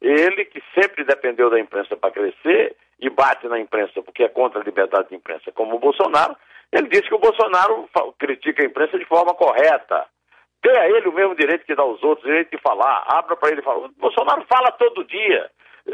ele 0.00 0.44
que 0.44 0.62
sempre 0.78 1.02
dependeu 1.02 1.50
da 1.50 1.58
imprensa 1.58 1.96
para 1.96 2.12
crescer 2.12 2.76
bate 3.14 3.48
na 3.48 3.58
imprensa 3.58 4.02
porque 4.02 4.24
é 4.24 4.28
contra 4.28 4.60
a 4.60 4.64
liberdade 4.64 5.08
de 5.08 5.14
imprensa, 5.14 5.52
como 5.52 5.76
o 5.76 5.78
Bolsonaro, 5.78 6.36
ele 6.72 6.88
disse 6.88 7.08
que 7.08 7.14
o 7.14 7.20
Bolsonaro 7.20 7.88
critica 8.18 8.62
a 8.62 8.66
imprensa 8.66 8.98
de 8.98 9.04
forma 9.04 9.34
correta. 9.34 10.06
Dê 10.62 10.76
a 10.76 10.88
ele 10.88 11.08
o 11.08 11.12
mesmo 11.12 11.34
direito 11.36 11.64
que 11.64 11.74
dá 11.74 11.82
aos 11.82 12.02
outros, 12.02 12.26
direito 12.26 12.50
de 12.56 12.62
falar, 12.62 13.04
abra 13.06 13.36
para 13.36 13.52
ele 13.52 13.62
falar. 13.62 13.86
O 13.86 13.88
Bolsonaro 13.90 14.44
fala 14.46 14.72
todo 14.72 15.04
dia. 15.04 15.50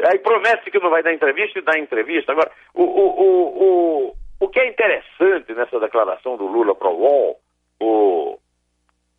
Aí 0.09 0.17
promete 0.19 0.71
que 0.71 0.79
não 0.79 0.89
vai 0.89 1.03
dar 1.03 1.13
entrevista 1.13 1.59
e 1.59 1.61
dá 1.61 1.77
entrevista. 1.77 2.31
Agora, 2.31 2.49
o, 2.73 2.83
o, 2.83 3.63
o, 4.07 4.15
o, 4.39 4.47
que 4.47 4.59
é 4.59 4.69
interessante 4.69 5.53
nessa 5.53 5.79
declaração 5.79 6.37
do 6.37 6.47
Lula 6.47 6.73
para 6.73 6.89
o 6.89 6.99
UOL, 6.99 7.39
o 7.81 8.39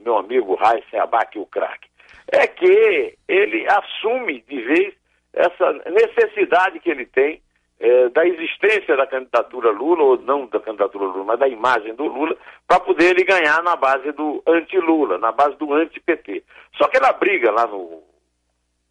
meu 0.01 0.17
amigo 0.17 0.55
Raíssa 0.55 1.03
Abac, 1.03 1.39
o 1.39 1.47
craque, 1.47 1.89
é 2.33 2.47
que 2.47 3.19
ele 3.29 3.67
assume 3.69 4.41
de 4.49 4.63
vez 4.63 4.95
essa 5.35 5.73
necessidade 5.91 6.81
que 6.81 6.91
ele 6.91 7.07
tem 7.07 7.43
é, 7.83 8.09
da 8.11 8.25
existência 8.25 8.97
da 8.97 9.09
candidatura 9.09 9.73
Lula, 9.73 10.05
ou 10.05 10.19
não 10.19 10.47
da 10.47 10.61
candidatura 10.61 11.05
Lula, 11.05 11.25
mas 11.25 11.41
da 11.41 11.49
imagem 11.49 11.93
do 11.97 12.05
Lula, 12.05 12.37
para 12.67 12.79
poder 12.79 13.11
ele 13.11 13.25
ganhar 13.25 13.61
na 13.65 13.75
base 13.75 14.13
do 14.13 14.41
anti-Lula, 14.47 15.19
na 15.19 15.33
base 15.33 15.57
do 15.57 15.75
anti-PT. 15.75 16.45
Só 16.77 16.87
que 16.87 16.97
ela 16.97 17.13
briga 17.13 17.51
lá 17.51 17.67
no, 17.67 18.01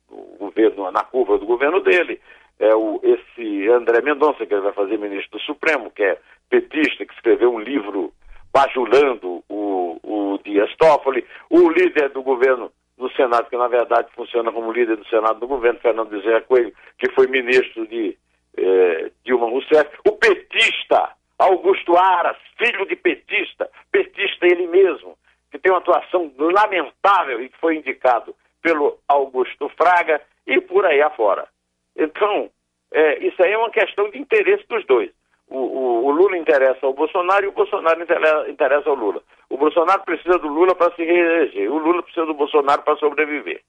no, 0.09 0.17
governo, 0.37 0.91
na 0.91 1.05
curva 1.05 1.37
do 1.37 1.45
governo 1.45 1.79
dele. 1.79 2.19
É 2.59 2.75
o, 2.75 2.99
esse 3.01 3.69
André 3.69 4.01
Mendonça, 4.01 4.45
que 4.45 4.53
ele 4.53 4.61
vai 4.61 4.73
fazer 4.73 4.99
ministro 4.99 5.39
do 5.39 5.43
Supremo, 5.45 5.89
que 5.89 6.03
é 6.03 6.17
petista, 6.49 7.05
que 7.05 7.13
escreveu 7.13 7.53
um 7.53 7.59
livro 7.59 8.11
bajulando 8.53 9.41
o, 9.47 9.99
o 10.03 10.39
Dias 10.43 10.69
Toffoli, 10.75 11.25
o 11.49 11.69
líder 11.69 12.09
do 12.09 12.21
governo 12.21 12.69
do 12.97 13.09
Senado, 13.13 13.49
que 13.49 13.55
na 13.55 13.69
verdade 13.69 14.09
funciona 14.13 14.51
como 14.51 14.73
líder 14.73 14.97
do 14.97 15.07
Senado 15.07 15.39
do 15.39 15.47
governo, 15.47 15.79
Fernando 15.79 16.09
Bezerra 16.09 16.41
Coelho, 16.41 16.73
que 16.99 17.09
foi 17.13 17.27
ministro 17.27 17.87
de 17.87 18.17
é, 18.57 19.11
Dilma 19.23 19.49
Rousseff, 19.49 19.89
o 20.07 20.11
petista 20.13 21.11
Augusto 21.37 21.97
Aras, 21.97 22.37
filho 22.57 22.85
de 22.85 22.95
petista, 22.95 23.69
petista 23.91 24.45
ele 24.45 24.67
mesmo, 24.67 25.17
que 25.51 25.57
tem 25.57 25.71
uma 25.71 25.79
atuação 25.79 26.31
lamentável 26.37 27.41
e 27.41 27.49
que 27.49 27.57
foi 27.57 27.77
indicado 27.77 28.35
pelo 28.61 28.99
Augusto 29.07 29.69
Fraga 29.69 30.21
e 30.45 30.61
por 30.61 30.85
aí 30.85 31.01
afora. 31.01 31.47
Então, 31.95 32.49
é, 32.91 33.25
isso 33.25 33.41
aí 33.43 33.51
é 33.51 33.57
uma 33.57 33.71
questão 33.71 34.09
de 34.09 34.19
interesse 34.19 34.65
dos 34.67 34.85
dois. 34.85 35.09
O, 35.49 35.57
o, 35.57 36.05
o, 36.05 36.11
Lula 36.11 36.37
interessa 36.37 36.85
ao 36.85 36.93
Bolsonaro 36.93 37.43
e 37.43 37.47
o 37.47 37.51
Bolsonaro 37.51 38.01
interessa 38.49 38.89
ao 38.89 38.95
Lula. 38.95 39.21
O 39.49 39.57
Bolsonaro 39.57 40.01
precisa 40.03 40.37
do 40.37 40.47
Lula 40.47 40.73
para 40.75 40.95
se 40.95 41.03
reeleger, 41.03 41.69
o 41.69 41.77
Lula 41.77 42.01
precisa 42.03 42.25
do 42.25 42.33
Bolsonaro 42.33 42.83
para 42.83 42.95
sobreviver. 42.97 43.61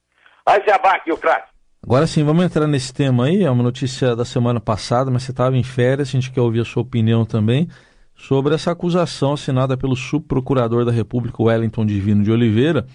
Aí 0.47 0.63
se 0.63 0.71
abaque 0.71 1.11
o 1.11 1.19
craque. 1.19 1.52
Agora 1.85 2.07
sim, 2.07 2.23
vamos 2.23 2.45
entrar 2.45 2.69
nesse 2.69 2.95
tema 2.95 3.27
aí. 3.27 3.43
É 3.43 3.51
uma 3.51 3.63
notícia 3.63 4.15
da 4.15 4.25
semana 4.25 4.61
passada, 4.61 5.11
mas 5.11 5.25
você 5.25 5.33
estava 5.33 5.57
em 5.57 5.65
férias, 5.65 6.09
a 6.09 6.13
gente 6.13 6.31
quer 6.31 6.41
ouvir 6.41 6.61
a 6.61 6.65
sua 6.65 6.83
opinião 6.83 7.25
também 7.25 7.69
sobre 8.15 8.55
essa 8.55 8.71
acusação 8.71 9.33
assinada 9.33 9.77
pelo 9.77 9.97
subprocurador 9.97 10.85
da 10.85 10.93
República, 10.93 11.43
Wellington 11.43 11.85
Divino 11.85 12.23
de 12.23 12.31
Oliveira, 12.31 12.87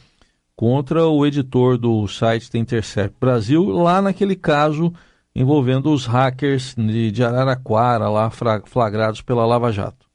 contra 0.56 1.06
o 1.06 1.26
editor 1.26 1.78
do 1.78 2.08
site 2.08 2.50
The 2.50 2.58
Intercept 2.58 3.20
Brasil, 3.20 3.64
lá 3.70 4.02
naquele 4.02 4.38
caso 4.38 4.94
envolvendo 5.36 5.92
os 5.92 6.06
hackers 6.08 6.74
de, 6.76 7.24
Araraquara, 7.24 8.10
lá 8.10 8.30
flagrados 8.66 9.22
pela 9.22 9.46
Lava 9.46 9.72
Jato. 9.72 10.08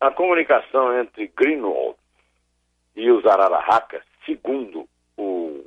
A 0.00 0.10
comunicação 0.10 1.00
entre 1.00 1.32
Greenwald 1.34 1.96
e 2.96 3.10
os 3.10 3.24
Ararahacas, 3.24 4.02
segundo 4.26 4.86
o 5.16 5.64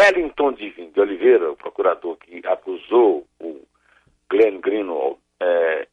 Wellington 0.00 0.52
Divino 0.52 0.90
de 0.92 1.00
Oliveira, 1.00 1.50
o 1.50 1.56
procurador 1.56 2.16
que 2.16 2.40
acusou 2.46 3.26
o 3.38 3.60
Glenn 4.30 4.58
Greenwald 4.60 5.18
é, 5.38 5.86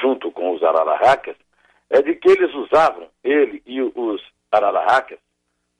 junto 0.00 0.30
com 0.30 0.54
os 0.54 0.62
Ararahacas, 0.62 1.34
é 1.90 2.00
de 2.00 2.14
que 2.14 2.30
eles 2.30 2.54
usavam, 2.54 3.08
ele 3.24 3.60
e 3.66 3.82
os 3.82 4.22
Ararahacas, 4.52 5.18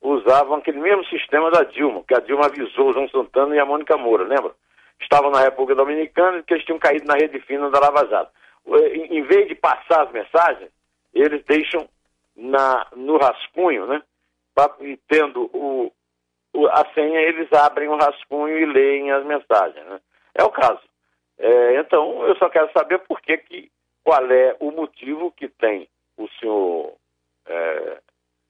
usavam 0.01 0.57
aquele 0.57 0.79
mesmo 0.79 1.05
sistema 1.05 1.49
da 1.49 1.63
Dilma, 1.63 2.03
que 2.05 2.13
a 2.13 2.19
Dilma 2.19 2.47
avisou 2.47 2.89
o 2.89 2.93
João 2.93 3.07
Santana 3.07 3.55
e 3.55 3.59
a 3.59 3.65
Mônica 3.65 3.95
Moura, 3.97 4.25
lembra? 4.25 4.51
Estavam 4.99 5.31
na 5.31 5.41
República 5.41 5.75
Dominicana 5.75 6.39
e 6.39 6.43
que 6.43 6.53
eles 6.53 6.65
tinham 6.65 6.79
caído 6.79 7.05
na 7.05 7.13
rede 7.13 7.39
fina 7.41 7.69
da 7.69 7.79
Lava 7.79 8.05
Jato. 8.07 8.31
Em 9.09 9.23
vez 9.23 9.47
de 9.47 9.55
passar 9.55 10.03
as 10.03 10.11
mensagens, 10.11 10.69
eles 11.13 11.43
deixam 11.45 11.87
na, 12.35 12.87
no 12.95 13.17
rascunho, 13.17 13.87
né? 13.87 14.03
E 14.81 14.97
tendo 15.07 15.49
o, 15.53 15.91
a 16.71 16.85
senha, 16.93 17.19
eles 17.19 17.51
abrem 17.53 17.87
o 17.87 17.97
rascunho 17.97 18.57
e 18.57 18.65
leem 18.65 19.11
as 19.11 19.25
mensagens. 19.25 19.85
Né? 19.85 19.99
É 20.35 20.43
o 20.43 20.49
caso. 20.49 20.81
É, 21.37 21.79
então, 21.79 22.23
eu 22.25 22.35
só 22.37 22.49
quero 22.49 22.71
saber 22.71 22.99
por 22.99 23.21
que, 23.21 23.37
que 23.37 23.71
qual 24.03 24.25
é 24.31 24.55
o 24.59 24.71
motivo 24.71 25.31
que 25.31 25.47
tem 25.47 25.87
o 26.17 26.27
senhor 26.39 26.93
é, 27.47 27.97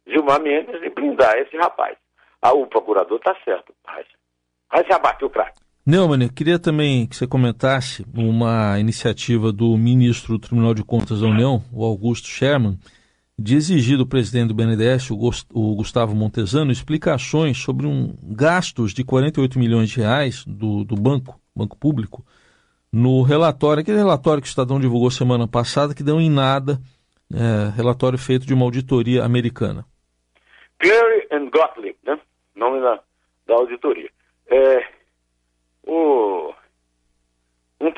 Gilmar 0.07 0.41
Mendes 0.41 0.81
de 0.81 0.89
blindar 0.89 1.37
esse 1.37 1.55
rapaz. 1.57 1.97
Ah, 2.41 2.53
o 2.53 2.67
procurador 2.67 3.17
está 3.17 3.35
certo. 3.45 3.73
Vai 3.85 4.83
se 4.85 4.93
abater 4.93 5.27
o 5.27 5.29
craque. 5.29 5.61
Neumann, 5.85 6.29
queria 6.29 6.59
também 6.59 7.07
que 7.07 7.15
você 7.15 7.27
comentasse 7.27 8.05
uma 8.15 8.79
iniciativa 8.79 9.51
do 9.51 9.75
ministro 9.77 10.33
do 10.33 10.39
Tribunal 10.39 10.73
de 10.73 10.83
Contas 10.83 11.21
da 11.21 11.27
União, 11.27 11.61
o 11.73 11.83
Augusto 11.83 12.27
Sherman, 12.27 12.77
de 13.41 13.55
exigir 13.55 13.97
do 13.97 14.05
presidente 14.05 14.49
do 14.49 14.53
BNDES, 14.53 15.09
o 15.11 15.75
Gustavo 15.75 16.15
Montesano, 16.15 16.71
explicações 16.71 17.57
sobre 17.57 17.87
um 17.87 18.15
gastos 18.23 18.93
de 18.93 19.03
48 19.03 19.57
milhões 19.57 19.89
de 19.89 19.99
reais 19.99 20.45
do, 20.45 20.83
do 20.83 20.95
banco, 20.95 21.39
banco 21.55 21.77
público, 21.77 22.23
no 22.91 23.21
relatório, 23.21 23.81
aquele 23.81 23.97
relatório 23.97 24.41
que 24.41 24.47
o 24.47 24.49
Estadão 24.49 24.79
divulgou 24.79 25.09
semana 25.09 25.47
passada, 25.47 25.95
que 25.95 26.03
deu 26.03 26.19
em 26.19 26.29
nada, 26.29 26.79
é, 27.33 27.75
relatório 27.75 28.19
feito 28.19 28.45
de 28.45 28.53
uma 28.53 28.65
auditoria 28.65 29.23
americana. 29.23 29.85
Cleary 30.77 31.27
and 31.31 31.49
Gottlieb, 31.49 31.95
né? 32.05 32.19
Nome 32.55 32.81
da, 32.81 32.99
da 33.47 33.55
auditoria. 33.55 34.09
É, 34.47 34.85
o 35.87 36.40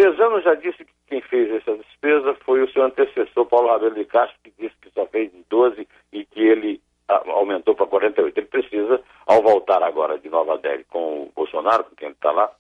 Montesano 0.04 0.42
já 0.42 0.54
disse 0.56 0.84
que 0.84 0.94
quem 1.08 1.22
fez 1.22 1.50
essa 1.50 1.78
despesa 1.78 2.36
foi 2.46 2.62
o 2.62 2.70
seu 2.72 2.84
antecessor, 2.84 3.46
Paulo 3.46 3.70
Rabelo 3.70 3.96
de 3.96 4.04
Castro, 4.04 4.36
que 4.44 4.52
disse 4.60 4.76
que 4.82 4.90
só 4.92 5.06
fez 5.06 5.32
12 5.50 5.88
e 6.12 6.26
que 6.26 6.42
ele 6.42 6.82
aumentou 7.08 7.74
para 7.74 7.88
48. 7.88 8.38
Ele 8.38 8.48
precisa, 8.48 9.02
ao 9.26 9.42
voltar 9.42 9.82
agora 9.82 10.20
de 10.20 10.30
Nova 10.30 10.58
Delhi 10.58 10.84
com 10.86 11.24
o 11.24 11.32
Bolsonaro, 11.34 11.86
com 11.86 11.96
quem 11.96 12.10
está 12.10 12.32
lá, 12.32 12.52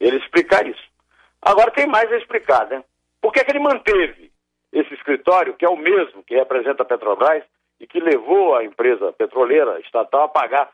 ele 0.00 0.16
explicar 0.16 0.66
isso. 0.66 0.82
Agora 1.42 1.70
tem 1.70 1.86
mais 1.86 2.10
a 2.10 2.16
explicar, 2.16 2.66
né? 2.68 2.82
Por 3.20 3.30
que, 3.30 3.44
que 3.44 3.52
ele 3.52 3.60
manteve 3.60 4.30
esse 4.72 4.94
escritório, 4.94 5.54
que 5.54 5.66
é 5.66 5.68
o 5.68 5.76
mesmo 5.76 6.22
que 6.22 6.34
representa 6.34 6.82
a 6.82 6.86
Petrobras 6.86 7.44
e 7.78 7.86
que 7.86 8.00
levou 8.00 8.54
a 8.54 8.64
empresa 8.64 9.12
petroleira 9.12 9.78
estatal 9.80 10.24
a 10.24 10.28
pagar 10.28 10.70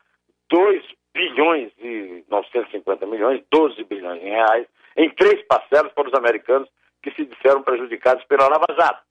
2 0.49 0.83
bilhões 1.13 1.71
e 1.79 2.23
950 2.29 3.05
milhões, 3.07 3.43
12 3.51 3.83
bilhões 3.83 4.21
em 4.21 4.29
reais, 4.29 4.67
em 4.97 5.09
três 5.09 5.41
parcelas 5.47 5.91
para 5.93 6.07
os 6.07 6.13
americanos 6.13 6.69
que 7.01 7.11
se 7.11 7.25
disseram 7.25 7.61
prejudicados 7.61 8.23
pela 8.25 8.47
Lava 8.47 8.67
Jato. 8.77 9.03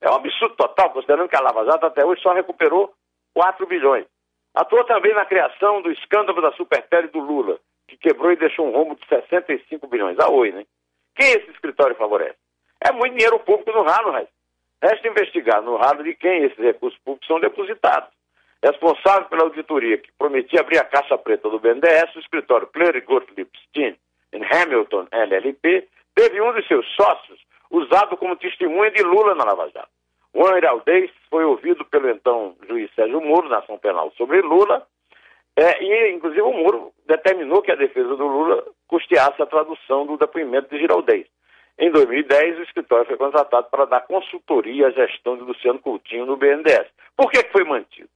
É 0.00 0.10
um 0.10 0.14
absurdo 0.14 0.56
total, 0.56 0.90
considerando 0.90 1.28
que 1.28 1.36
a 1.36 1.40
Lava 1.40 1.64
Jato 1.64 1.86
até 1.86 2.04
hoje 2.04 2.20
só 2.22 2.32
recuperou 2.32 2.92
4 3.34 3.66
bilhões. 3.66 4.06
Atuou 4.54 4.84
também 4.84 5.14
na 5.14 5.24
criação 5.24 5.82
do 5.82 5.90
escândalo 5.90 6.40
da 6.40 6.52
Superpele 6.52 7.08
do 7.08 7.20
Lula, 7.20 7.58
que 7.86 7.96
quebrou 7.96 8.32
e 8.32 8.36
deixou 8.36 8.66
um 8.66 8.72
rombo 8.72 8.96
de 8.96 9.06
65 9.06 9.86
bilhões. 9.86 10.18
A 10.18 10.30
Oi, 10.30 10.50
né? 10.50 10.64
Quem 11.14 11.28
esse 11.28 11.50
escritório 11.50 11.96
favorece? 11.96 12.36
É 12.82 12.92
muito 12.92 13.14
dinheiro 13.14 13.38
público 13.40 13.72
no 13.72 13.82
ralo, 13.82 14.10
Raiz. 14.12 14.28
Resta 14.82 15.08
investigar 15.08 15.62
no 15.62 15.76
ralo 15.76 16.02
de 16.02 16.14
quem 16.14 16.44
esses 16.44 16.58
recursos 16.58 16.98
públicos 17.00 17.26
são 17.26 17.40
depositados. 17.40 18.10
Responsável 18.62 19.28
pela 19.28 19.44
auditoria 19.44 19.98
que 19.98 20.10
prometia 20.18 20.60
abrir 20.60 20.78
a 20.78 20.84
caixa 20.84 21.16
preta 21.16 21.48
do 21.48 21.58
BNDES, 21.58 22.14
o 22.16 22.20
escritório 22.20 22.66
Cleary 22.68 23.00
Gottlieb 23.02 23.48
Steen, 23.68 23.96
em 24.32 24.42
Hamilton, 24.44 25.06
LLP, 25.10 25.88
teve 26.14 26.40
um 26.40 26.52
de 26.54 26.66
seus 26.66 26.86
sócios 26.94 27.38
usado 27.70 28.16
como 28.16 28.36
testemunha 28.36 28.90
de 28.90 29.02
Lula 29.02 29.34
na 29.34 29.44
Lava 29.44 29.70
Jato. 29.70 29.88
Juan 30.34 30.58
Iraldez 30.58 31.10
foi 31.30 31.44
ouvido 31.44 31.84
pelo 31.86 32.10
então 32.10 32.54
juiz 32.68 32.90
Sérgio 32.94 33.20
Moro 33.20 33.48
na 33.48 33.58
ação 33.58 33.78
penal 33.78 34.12
sobre 34.16 34.42
Lula, 34.42 34.86
é, 35.56 35.82
e 35.82 36.14
inclusive 36.14 36.42
o 36.42 36.52
Moro 36.52 36.92
determinou 37.06 37.62
que 37.62 37.72
a 37.72 37.76
defesa 37.76 38.14
do 38.14 38.26
Lula 38.26 38.62
custeasse 38.86 39.40
a 39.40 39.46
tradução 39.46 40.06
do 40.06 40.18
depoimento 40.18 40.68
de 40.68 40.78
Giraldez. 40.78 41.26
Em 41.78 41.90
2010, 41.90 42.58
o 42.58 42.62
escritório 42.62 43.06
foi 43.06 43.16
contratado 43.16 43.68
para 43.70 43.86
dar 43.86 44.00
consultoria 44.06 44.88
à 44.88 44.90
gestão 44.90 45.36
de 45.36 45.42
Luciano 45.42 45.78
Coutinho 45.78 46.26
no 46.26 46.36
BNDES. 46.36 46.86
Por 47.16 47.30
que, 47.30 47.42
que 47.42 47.52
foi 47.52 47.64
mantido? 47.64 48.08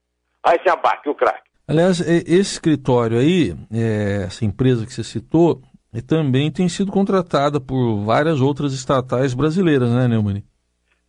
Aí 0.43 0.59
se 0.63 0.71
abaque 0.71 1.09
o 1.09 1.15
craque. 1.15 1.49
Aliás, 1.69 2.01
esse 2.01 2.55
escritório 2.55 3.19
aí, 3.19 3.55
é, 3.73 4.25
essa 4.27 4.45
empresa 4.45 4.85
que 4.85 4.93
você 4.93 5.05
citou, 5.05 5.63
também 6.07 6.53
tem 6.53 6.69
sido 6.69 6.93
contratada 6.93 7.61
por 7.61 8.05
várias 8.05 8.41
outras 8.41 8.73
estatais 8.73 9.35
brasileiras, 9.35 9.91
né, 9.91 10.07
Neumann? 10.07 10.45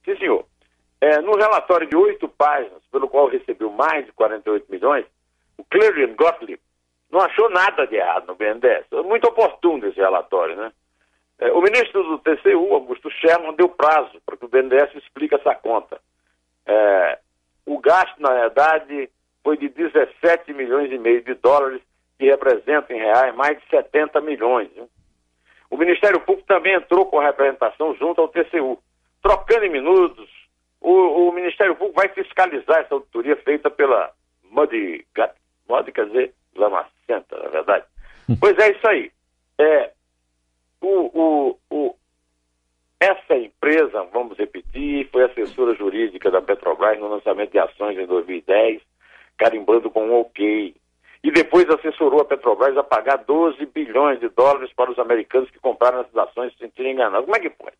Sim, 0.03 0.17
senhor. 0.17 0.45
É, 0.99 1.21
no 1.21 1.35
relatório 1.35 1.87
de 1.87 1.95
oito 1.95 2.27
páginas, 2.27 2.81
pelo 2.91 3.07
qual 3.07 3.27
recebeu 3.27 3.71
mais 3.71 4.05
de 4.05 4.11
48 4.13 4.65
milhões, 4.71 5.05
o 5.57 5.63
Clarion 5.65 6.15
Gottlieb 6.15 6.59
não 7.11 7.19
achou 7.19 7.49
nada 7.49 7.85
de 7.85 7.95
errado 7.95 8.27
no 8.27 8.35
BNDES. 8.35 8.85
Muito 9.05 9.27
oportuno 9.27 9.85
esse 9.87 9.99
relatório, 9.99 10.55
né? 10.55 10.71
É, 11.39 11.51
o 11.51 11.61
ministro 11.61 12.03
do 12.03 12.19
TCU, 12.19 12.73
Augusto 12.73 13.09
Sherman, 13.09 13.55
deu 13.55 13.67
prazo 13.67 14.21
para 14.25 14.37
que 14.37 14.45
o 14.45 14.47
BNDES 14.47 14.95
explique 14.95 15.35
essa 15.35 15.53
conta. 15.55 15.99
É, 16.65 17.19
o 17.65 17.79
gasto, 17.79 18.19
na 18.21 18.31
verdade, 18.31 19.09
foi 19.43 19.57
de 19.57 19.69
17 19.69 20.53
milhões 20.53 20.91
e 20.91 20.97
meio 20.97 21.23
de 21.23 21.33
dólares, 21.33 21.81
que 22.21 22.29
representa 22.29 22.93
em 22.93 22.97
reais 22.97 23.33
mais 23.33 23.57
de 23.57 23.67
70 23.67 24.21
milhões. 24.21 24.69
Viu? 24.75 24.87
O 25.71 25.75
Ministério 25.75 26.19
Público 26.19 26.47
também 26.47 26.75
entrou 26.75 27.07
com 27.07 27.19
a 27.19 27.25
representação 27.25 27.95
junto 27.95 28.21
ao 28.21 28.27
TCU. 28.27 28.77
Trocando 29.23 29.65
em 29.65 29.71
minutos, 29.71 30.29
o, 30.79 31.29
o 31.29 31.31
Ministério 31.31 31.75
Público 31.75 31.99
vai 31.99 32.09
fiscalizar 32.09 32.81
essa 32.81 32.93
auditoria 32.93 33.35
feita 33.37 33.71
pela 33.71 34.11
Muddy 34.51 35.03
quer 35.15 36.05
dizer, 36.05 36.33
Lamacenta, 36.55 37.37
na 37.41 37.49
verdade. 37.49 37.85
Pois 38.39 38.55
é 38.59 38.71
isso 38.71 38.87
aí. 38.87 39.11
É, 39.57 39.91
o, 40.79 41.09
o, 41.19 41.59
o, 41.71 41.95
essa 42.99 43.35
empresa, 43.35 44.03
vamos 44.13 44.37
repetir, 44.37 45.09
foi 45.11 45.23
assessora 45.23 45.73
jurídica 45.73 46.29
da 46.29 46.41
Petrobras 46.41 46.99
no 46.99 47.07
lançamento 47.07 47.51
de 47.51 47.59
ações 47.59 47.97
em 47.97 48.05
2010, 48.05 48.81
carimbando 49.37 49.89
com 49.89 50.05
um 50.05 50.19
ok. 50.19 50.75
E 51.23 51.31
depois 51.31 51.69
assessorou 51.69 52.21
a 52.21 52.25
Petrobras 52.25 52.75
a 52.77 52.83
pagar 52.83 53.17
12 53.17 53.63
bilhões 53.67 54.19
de 54.19 54.29
dólares 54.29 54.73
para 54.73 54.91
os 54.91 54.97
americanos 54.97 55.49
que 55.51 55.59
compraram 55.59 56.01
essas 56.01 56.17
ações 56.17 56.53
sem 56.57 56.71
ser 56.71 56.85
enganados. 56.85 57.25
Como 57.25 57.37
é 57.37 57.39
que 57.39 57.49
pode? 57.49 57.75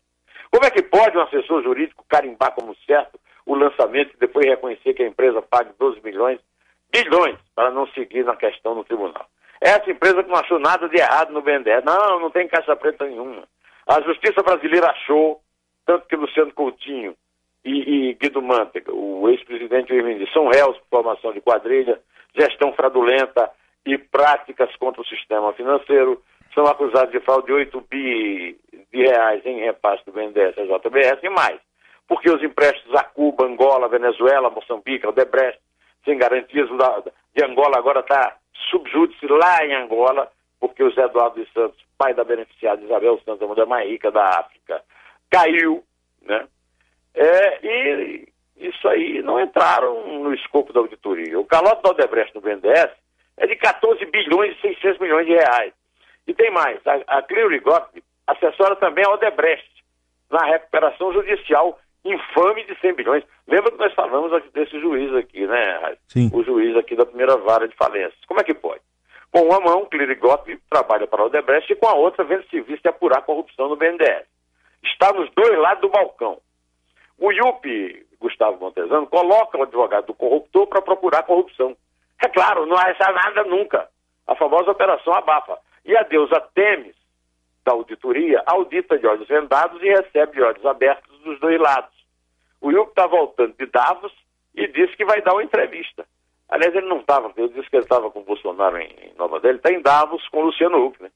Como 0.50 0.64
é 0.64 0.70
que 0.70 0.82
pode 0.82 1.16
um 1.16 1.22
assessor 1.22 1.62
jurídico 1.62 2.04
carimbar 2.08 2.52
como 2.54 2.76
certo 2.86 3.18
o 3.44 3.54
lançamento 3.54 4.12
e 4.14 4.20
depois 4.20 4.46
reconhecer 4.46 4.94
que 4.94 5.02
a 5.02 5.08
empresa 5.08 5.42
pague 5.42 5.70
12 5.78 6.00
milhões, 6.04 6.38
bilhões, 6.92 7.38
para 7.54 7.70
não 7.70 7.86
seguir 7.88 8.24
na 8.24 8.36
questão 8.36 8.74
no 8.74 8.84
tribunal? 8.84 9.26
Essa 9.60 9.90
empresa 9.90 10.22
que 10.22 10.28
não 10.28 10.38
achou 10.38 10.58
nada 10.58 10.88
de 10.88 10.98
errado 10.98 11.32
no 11.32 11.40
BNDES. 11.40 11.84
Não, 11.84 12.20
não 12.20 12.30
tem 12.30 12.48
caixa 12.48 12.76
preta 12.76 13.06
nenhuma. 13.06 13.44
A 13.86 14.00
justiça 14.02 14.42
brasileira 14.42 14.90
achou, 14.90 15.40
tanto 15.86 16.06
que 16.06 16.16
Luciano 16.16 16.52
Coutinho 16.52 17.14
e, 17.64 18.10
e 18.10 18.14
Guido 18.14 18.42
Mantega, 18.42 18.92
o 18.92 19.28
ex-presidente 19.28 19.92
Irmini, 19.92 20.28
são 20.32 20.48
réus 20.48 20.76
por 20.78 21.02
formação 21.02 21.32
de 21.32 21.40
quadrilha, 21.40 22.00
gestão 22.34 22.72
fraudulenta 22.72 23.50
e 23.84 23.98
práticas 23.98 24.74
contra 24.76 25.02
o 25.02 25.06
sistema 25.06 25.52
financeiro, 25.54 26.22
são 26.54 26.66
acusados 26.66 27.12
de 27.12 27.20
fraude 27.20 27.46
de 27.46 27.52
8 27.52 27.80
bi 27.90 28.56
de 28.92 29.02
reais 29.02 29.44
em 29.44 29.60
repasse 29.60 30.04
do 30.04 30.12
BNDES 30.12 30.54
JBS 30.54 31.22
e 31.22 31.28
mais. 31.28 31.58
Porque 32.06 32.30
os 32.30 32.42
empréstimos 32.42 32.94
a 32.94 33.04
Cuba, 33.04 33.46
Angola, 33.46 33.88
Venezuela, 33.88 34.50
Moçambique, 34.50 35.06
Odebrecht, 35.06 35.58
sem 36.04 36.18
garantias, 36.18 36.68
de 37.34 37.44
Angola 37.44 37.78
agora 37.78 38.00
está 38.00 38.36
subjúdice 38.70 39.26
lá 39.26 39.64
em 39.64 39.74
Angola, 39.74 40.30
porque 40.60 40.82
o 40.82 40.92
Zé 40.92 41.04
Eduardo 41.04 41.40
dos 41.40 41.52
Santos, 41.52 41.78
pai 41.96 42.12
da 42.14 42.24
beneficiada 42.24 42.82
Isabel 42.82 43.20
Santos, 43.24 43.42
a 43.42 43.46
mulher 43.46 43.66
mais 43.66 43.88
rica 43.88 44.10
da 44.10 44.28
África, 44.28 44.82
caiu, 45.30 45.82
né? 46.22 46.46
É, 47.14 47.66
e 47.66 48.31
isso 48.62 48.88
aí 48.88 49.22
não 49.22 49.40
entraram 49.40 50.20
no 50.20 50.32
escopo 50.34 50.72
da 50.72 50.80
auditoria. 50.80 51.38
O 51.38 51.44
calote 51.44 51.82
da 51.82 51.90
Odebrecht 51.90 52.34
no 52.34 52.40
BNDES 52.40 52.90
é 53.36 53.46
de 53.46 53.56
14 53.56 54.04
bilhões 54.06 54.56
e 54.58 54.60
600 54.60 54.98
milhões 54.98 55.26
de 55.26 55.32
reais. 55.32 55.72
E 56.26 56.34
tem 56.34 56.50
mais, 56.50 56.78
a, 56.86 57.18
a 57.18 57.22
Cleary 57.22 57.58
Gottlieb 57.60 58.04
assessora 58.26 58.76
também 58.76 59.04
a 59.04 59.10
Odebrecht 59.10 59.68
na 60.30 60.44
recuperação 60.44 61.12
judicial 61.12 61.78
infame 62.04 62.64
de 62.64 62.78
100 62.80 62.94
bilhões. 62.94 63.24
Lembra 63.46 63.70
que 63.70 63.78
nós 63.78 63.94
falamos 63.94 64.32
desse 64.52 64.78
juiz 64.80 65.14
aqui, 65.14 65.46
né? 65.46 65.96
Sim. 66.08 66.30
O 66.32 66.42
juiz 66.42 66.76
aqui 66.76 66.96
da 66.96 67.06
primeira 67.06 67.36
vara 67.36 67.68
de 67.68 67.76
falências. 67.76 68.24
Como 68.26 68.40
é 68.40 68.44
que 68.44 68.54
pode? 68.54 68.80
Com 69.30 69.42
uma 69.42 69.60
mão, 69.60 69.86
Cleary 69.86 70.16
Gottlieb 70.16 70.60
trabalha 70.68 71.06
para 71.06 71.22
a 71.22 71.26
Odebrecht 71.26 71.72
e 71.72 71.76
com 71.76 71.86
a 71.86 71.94
outra 71.94 72.24
vende 72.24 72.48
serviço 72.50 72.82
de 72.82 72.88
apurar 72.88 73.22
corrupção 73.22 73.68
no 73.68 73.76
BNDES. 73.76 74.26
Está 74.84 75.12
nos 75.12 75.30
dois 75.34 75.58
lados 75.58 75.80
do 75.80 75.88
balcão. 75.88 76.38
O 77.18 77.32
IUP, 77.32 78.06
Gustavo 78.22 78.58
Montezano, 78.58 79.06
coloca 79.06 79.58
o 79.58 79.62
advogado 79.62 80.06
do 80.06 80.14
corruptor 80.14 80.66
para 80.66 80.80
procurar 80.80 81.24
corrupção. 81.24 81.76
É 82.22 82.28
claro, 82.28 82.66
não 82.66 82.76
acha 82.76 83.12
nada 83.12 83.44
nunca. 83.44 83.88
A 84.26 84.34
famosa 84.34 84.70
Operação 84.70 85.12
Abafa. 85.12 85.58
E 85.84 85.96
a 85.96 86.02
deusa 86.04 86.40
Temes, 86.54 86.94
da 87.64 87.72
auditoria, 87.72 88.42
audita 88.46 88.98
de 88.98 89.06
olhos 89.06 89.28
vendados 89.28 89.82
e 89.82 89.88
recebe 89.88 90.32
de 90.32 90.42
olhos 90.42 90.64
abertos 90.64 91.18
dos 91.20 91.38
dois 91.40 91.60
lados. 91.60 91.92
O 92.60 92.70
Yuko 92.70 92.90
está 92.90 93.06
voltando 93.06 93.54
de 93.58 93.66
Davos 93.66 94.12
e 94.54 94.66
disse 94.68 94.96
que 94.96 95.04
vai 95.04 95.20
dar 95.20 95.32
uma 95.32 95.42
entrevista. 95.42 96.06
Aliás, 96.48 96.74
ele 96.74 96.86
não 96.86 96.98
estava, 96.98 97.32
eu 97.36 97.48
disse 97.48 97.68
que 97.68 97.76
ele 97.76 97.84
estava 97.84 98.10
com 98.10 98.20
o 98.20 98.24
Bolsonaro 98.24 98.78
em, 98.78 99.12
Nova 99.16 99.40
Delhi, 99.40 99.56
está 99.56 99.72
em 99.72 99.80
Davos 99.80 100.26
com 100.28 100.38
o 100.38 100.44
Luciano 100.46 100.84
Huck, 100.84 101.02
né? 101.02 101.10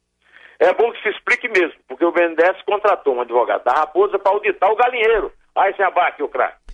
É 0.58 0.72
bom 0.72 0.90
que 0.90 1.02
se 1.02 1.10
explique 1.10 1.48
mesmo, 1.48 1.78
porque 1.86 2.04
o 2.04 2.10
BNDES 2.10 2.62
contratou 2.62 3.14
um 3.14 3.20
advogado 3.20 3.62
da 3.62 3.72
Raposa 3.72 4.18
para 4.18 4.32
auditar 4.32 4.70
o 4.70 4.76
galinheiro. 4.76 5.30
Aí 5.54 5.74
se 5.74 5.82
abaque 5.82 6.22
o 6.22 6.28
craque. 6.28 6.65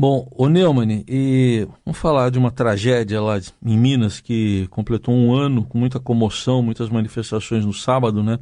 Bom, 0.00 0.26
o 0.34 0.48
Neumann, 0.48 1.04
e 1.06 1.68
vamos 1.84 2.00
falar 2.00 2.30
de 2.30 2.38
uma 2.38 2.50
tragédia 2.50 3.20
lá 3.20 3.34
em 3.62 3.76
Minas 3.76 4.18
que 4.18 4.66
completou 4.68 5.14
um 5.14 5.34
ano 5.34 5.68
com 5.68 5.76
muita 5.76 6.00
comoção, 6.00 6.62
muitas 6.62 6.88
manifestações 6.88 7.66
no 7.66 7.74
sábado, 7.74 8.22
né? 8.22 8.38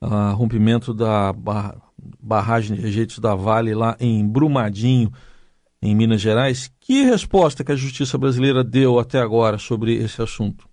A 0.00 0.30
rompimento 0.30 0.94
da 0.94 1.32
barragem 2.22 2.76
de 2.76 2.82
rejeitos 2.82 3.18
da 3.18 3.34
Vale 3.34 3.74
lá 3.74 3.96
em 3.98 4.24
Brumadinho, 4.24 5.10
em 5.82 5.92
Minas 5.92 6.20
Gerais. 6.20 6.72
Que 6.78 7.02
resposta 7.02 7.64
que 7.64 7.72
a 7.72 7.76
justiça 7.76 8.16
brasileira 8.16 8.62
deu 8.62 9.00
até 9.00 9.18
agora 9.18 9.58
sobre 9.58 9.96
esse 9.96 10.22
assunto? 10.22 10.68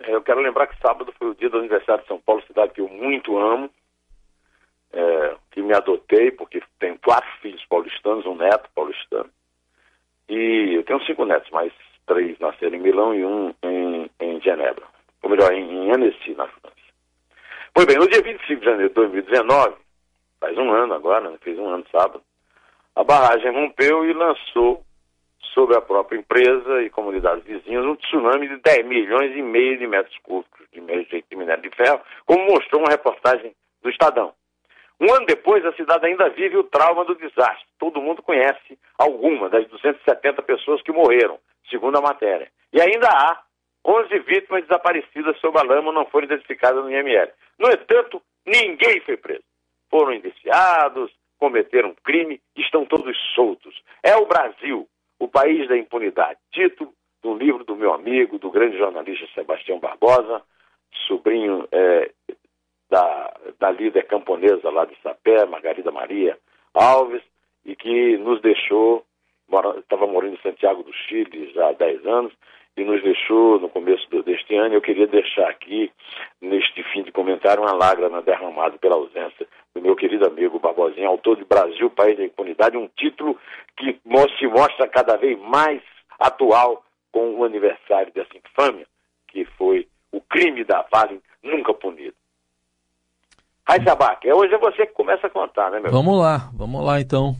É, 0.00 0.14
eu 0.14 0.20
quero 0.20 0.42
lembrar 0.42 0.66
que 0.66 0.78
sábado 0.78 1.10
foi 1.18 1.30
o 1.30 1.34
dia 1.34 1.48
do 1.48 1.56
aniversário 1.56 2.02
de 2.02 2.08
São 2.08 2.20
Paulo, 2.20 2.42
cidade 2.46 2.74
que 2.74 2.82
eu 2.82 2.88
muito 2.90 3.34
amo, 3.38 3.70
é, 4.94 5.36
que 5.50 5.60
me 5.60 5.74
adotei, 5.74 6.30
porque 6.30 6.62
tenho 6.78 6.98
quatro 6.98 7.30
filhos 7.42 7.64
paulistanos, 7.66 8.24
um 8.26 8.36
neto 8.36 8.68
paulistano. 8.74 9.28
E 10.28 10.74
eu 10.76 10.84
tenho 10.84 11.04
cinco 11.04 11.24
netos, 11.24 11.50
mas 11.50 11.72
três 12.06 12.38
nasceram 12.38 12.76
em 12.76 12.80
Milão 12.80 13.14
e 13.14 13.24
um 13.24 13.54
em, 13.62 14.10
em 14.20 14.40
Genebra. 14.40 14.84
Ou 15.22 15.30
melhor, 15.30 15.52
em, 15.52 15.86
em 15.86 15.90
Annecy, 15.92 16.34
na 16.34 16.46
França. 16.46 16.74
Pois 17.72 17.86
bem, 17.86 17.96
no 17.96 18.08
dia 18.08 18.22
25 18.22 18.60
de 18.60 18.64
janeiro 18.64 18.88
de 18.88 18.94
2019, 18.94 19.74
faz 20.40 20.56
um 20.56 20.70
ano 20.70 20.94
agora, 20.94 21.28
né? 21.28 21.36
fez 21.42 21.58
um 21.58 21.68
ano 21.68 21.84
sábado, 21.90 22.22
a 22.94 23.02
barragem 23.02 23.50
rompeu 23.50 24.04
e 24.08 24.12
lançou 24.12 24.84
sobre 25.52 25.76
a 25.76 25.80
própria 25.80 26.18
empresa 26.18 26.82
e 26.82 26.90
comunidades 26.90 27.44
vizinhas 27.44 27.84
um 27.84 27.96
tsunami 27.96 28.48
de 28.48 28.56
10 28.58 28.86
milhões 28.86 29.36
e 29.36 29.42
meio 29.42 29.78
de 29.78 29.86
metros 29.86 30.16
cúbicos 30.22 30.66
de 30.72 30.80
de 30.80 31.36
minério 31.36 31.62
de 31.62 31.70
ferro, 31.70 32.00
como 32.26 32.46
mostrou 32.46 32.80
uma 32.80 32.90
reportagem 32.90 33.54
do 33.82 33.90
Estadão. 33.90 34.32
Um 35.00 35.12
ano 35.12 35.26
depois, 35.26 35.64
a 35.64 35.72
cidade 35.74 36.06
ainda 36.06 36.28
vive 36.30 36.56
o 36.56 36.64
trauma 36.64 37.04
do 37.04 37.14
desastre. 37.14 37.66
Todo 37.78 38.00
mundo 38.00 38.22
conhece 38.22 38.78
alguma 38.98 39.48
das 39.48 39.66
270 39.68 40.42
pessoas 40.42 40.82
que 40.82 40.92
morreram, 40.92 41.38
segundo 41.68 41.98
a 41.98 42.00
matéria. 42.00 42.50
E 42.72 42.80
ainda 42.80 43.08
há 43.08 43.42
11 43.86 44.18
vítimas 44.20 44.62
desaparecidas 44.62 45.38
sob 45.40 45.58
a 45.58 45.62
lama 45.62 45.92
não 45.92 46.06
foram 46.06 46.26
identificadas 46.26 46.82
no 46.82 46.90
IML. 46.90 47.30
No 47.58 47.68
entanto, 47.68 48.22
ninguém 48.46 49.00
foi 49.00 49.16
preso 49.16 49.44
foram 49.94 50.12
indiciados, 50.12 51.12
cometeram 51.38 51.94
crime, 52.02 52.40
estão 52.56 52.84
todos 52.84 53.16
soltos. 53.32 53.80
É 54.02 54.16
o 54.16 54.26
Brasil, 54.26 54.88
o 55.20 55.28
país 55.28 55.68
da 55.68 55.78
impunidade. 55.78 56.40
Título 56.50 56.92
do 57.22 57.36
livro 57.36 57.64
do 57.64 57.76
meu 57.76 57.94
amigo, 57.94 58.36
do 58.40 58.50
grande 58.50 58.76
jornalista 58.76 59.24
Sebastião 59.32 59.78
Barbosa, 59.78 60.42
sobrinho 61.06 61.68
é, 61.70 62.10
da, 62.94 63.34
da 63.58 63.70
líder 63.72 64.06
camponesa 64.06 64.70
lá 64.70 64.84
de 64.84 64.96
Sapé, 65.02 65.44
Margarida 65.46 65.90
Maria 65.90 66.38
Alves, 66.72 67.22
e 67.64 67.74
que 67.74 68.16
nos 68.18 68.40
deixou, 68.40 69.04
estava 69.78 70.06
morando 70.06 70.34
em 70.34 70.42
Santiago 70.42 70.84
do 70.84 70.92
Chile 70.92 71.50
já 71.52 71.70
há 71.70 71.72
10 71.72 72.06
anos, 72.06 72.32
e 72.76 72.84
nos 72.84 73.02
deixou 73.02 73.58
no 73.58 73.68
começo 73.68 74.08
do, 74.10 74.22
deste 74.22 74.54
ano. 74.54 74.74
Eu 74.74 74.80
queria 74.80 75.08
deixar 75.08 75.48
aqui, 75.48 75.90
neste 76.40 76.84
fim 76.92 77.02
de 77.02 77.10
comentário, 77.10 77.62
uma 77.62 77.72
lágrima 77.72 78.22
derramada 78.22 78.78
pela 78.78 78.94
ausência 78.94 79.46
do 79.74 79.82
meu 79.82 79.96
querido 79.96 80.26
amigo 80.26 80.60
Barbosinha, 80.60 81.08
autor 81.08 81.36
de 81.36 81.44
Brasil, 81.44 81.90
País 81.90 82.16
da 82.16 82.24
Impunidade, 82.24 82.76
um 82.76 82.88
título 82.96 83.36
que 83.76 83.98
se 84.38 84.46
mostra 84.46 84.86
cada 84.86 85.16
vez 85.16 85.36
mais 85.40 85.82
atual 86.20 86.84
com 87.10 87.34
o 87.34 87.44
aniversário 87.44 88.12
dessa 88.12 88.36
infâmia, 88.36 88.86
que 89.28 89.44
foi 89.44 89.88
o 90.12 90.20
crime 90.20 90.62
da 90.62 90.86
Vale 90.92 91.20
nunca 91.42 91.74
punido. 91.74 92.14
Raizabac, 93.66 94.30
hoje 94.30 94.54
é 94.54 94.58
você 94.58 94.86
que 94.86 94.92
começa 94.92 95.26
a 95.26 95.30
contar, 95.30 95.70
né, 95.70 95.80
meu? 95.80 95.90
Vamos 95.90 96.18
lá, 96.20 96.50
vamos 96.52 96.84
lá 96.84 97.00
então. 97.00 97.34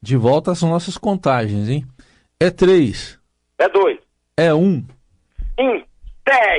De 0.00 0.16
volta 0.16 0.52
às 0.52 0.62
nossas 0.62 0.96
contagens, 0.96 1.68
hein? 1.68 1.84
É 2.40 2.50
três. 2.50 3.18
É 3.58 3.68
dois. 3.68 3.98
É 4.36 4.54
um. 4.54 4.84
Em 5.58 5.84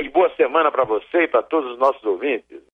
e 0.00 0.08
boa 0.10 0.34
semana 0.36 0.70
para 0.70 0.84
você 0.84 1.24
e 1.24 1.28
para 1.28 1.42
todos 1.42 1.72
os 1.72 1.78
nossos 1.78 2.02
ouvintes. 2.04 2.58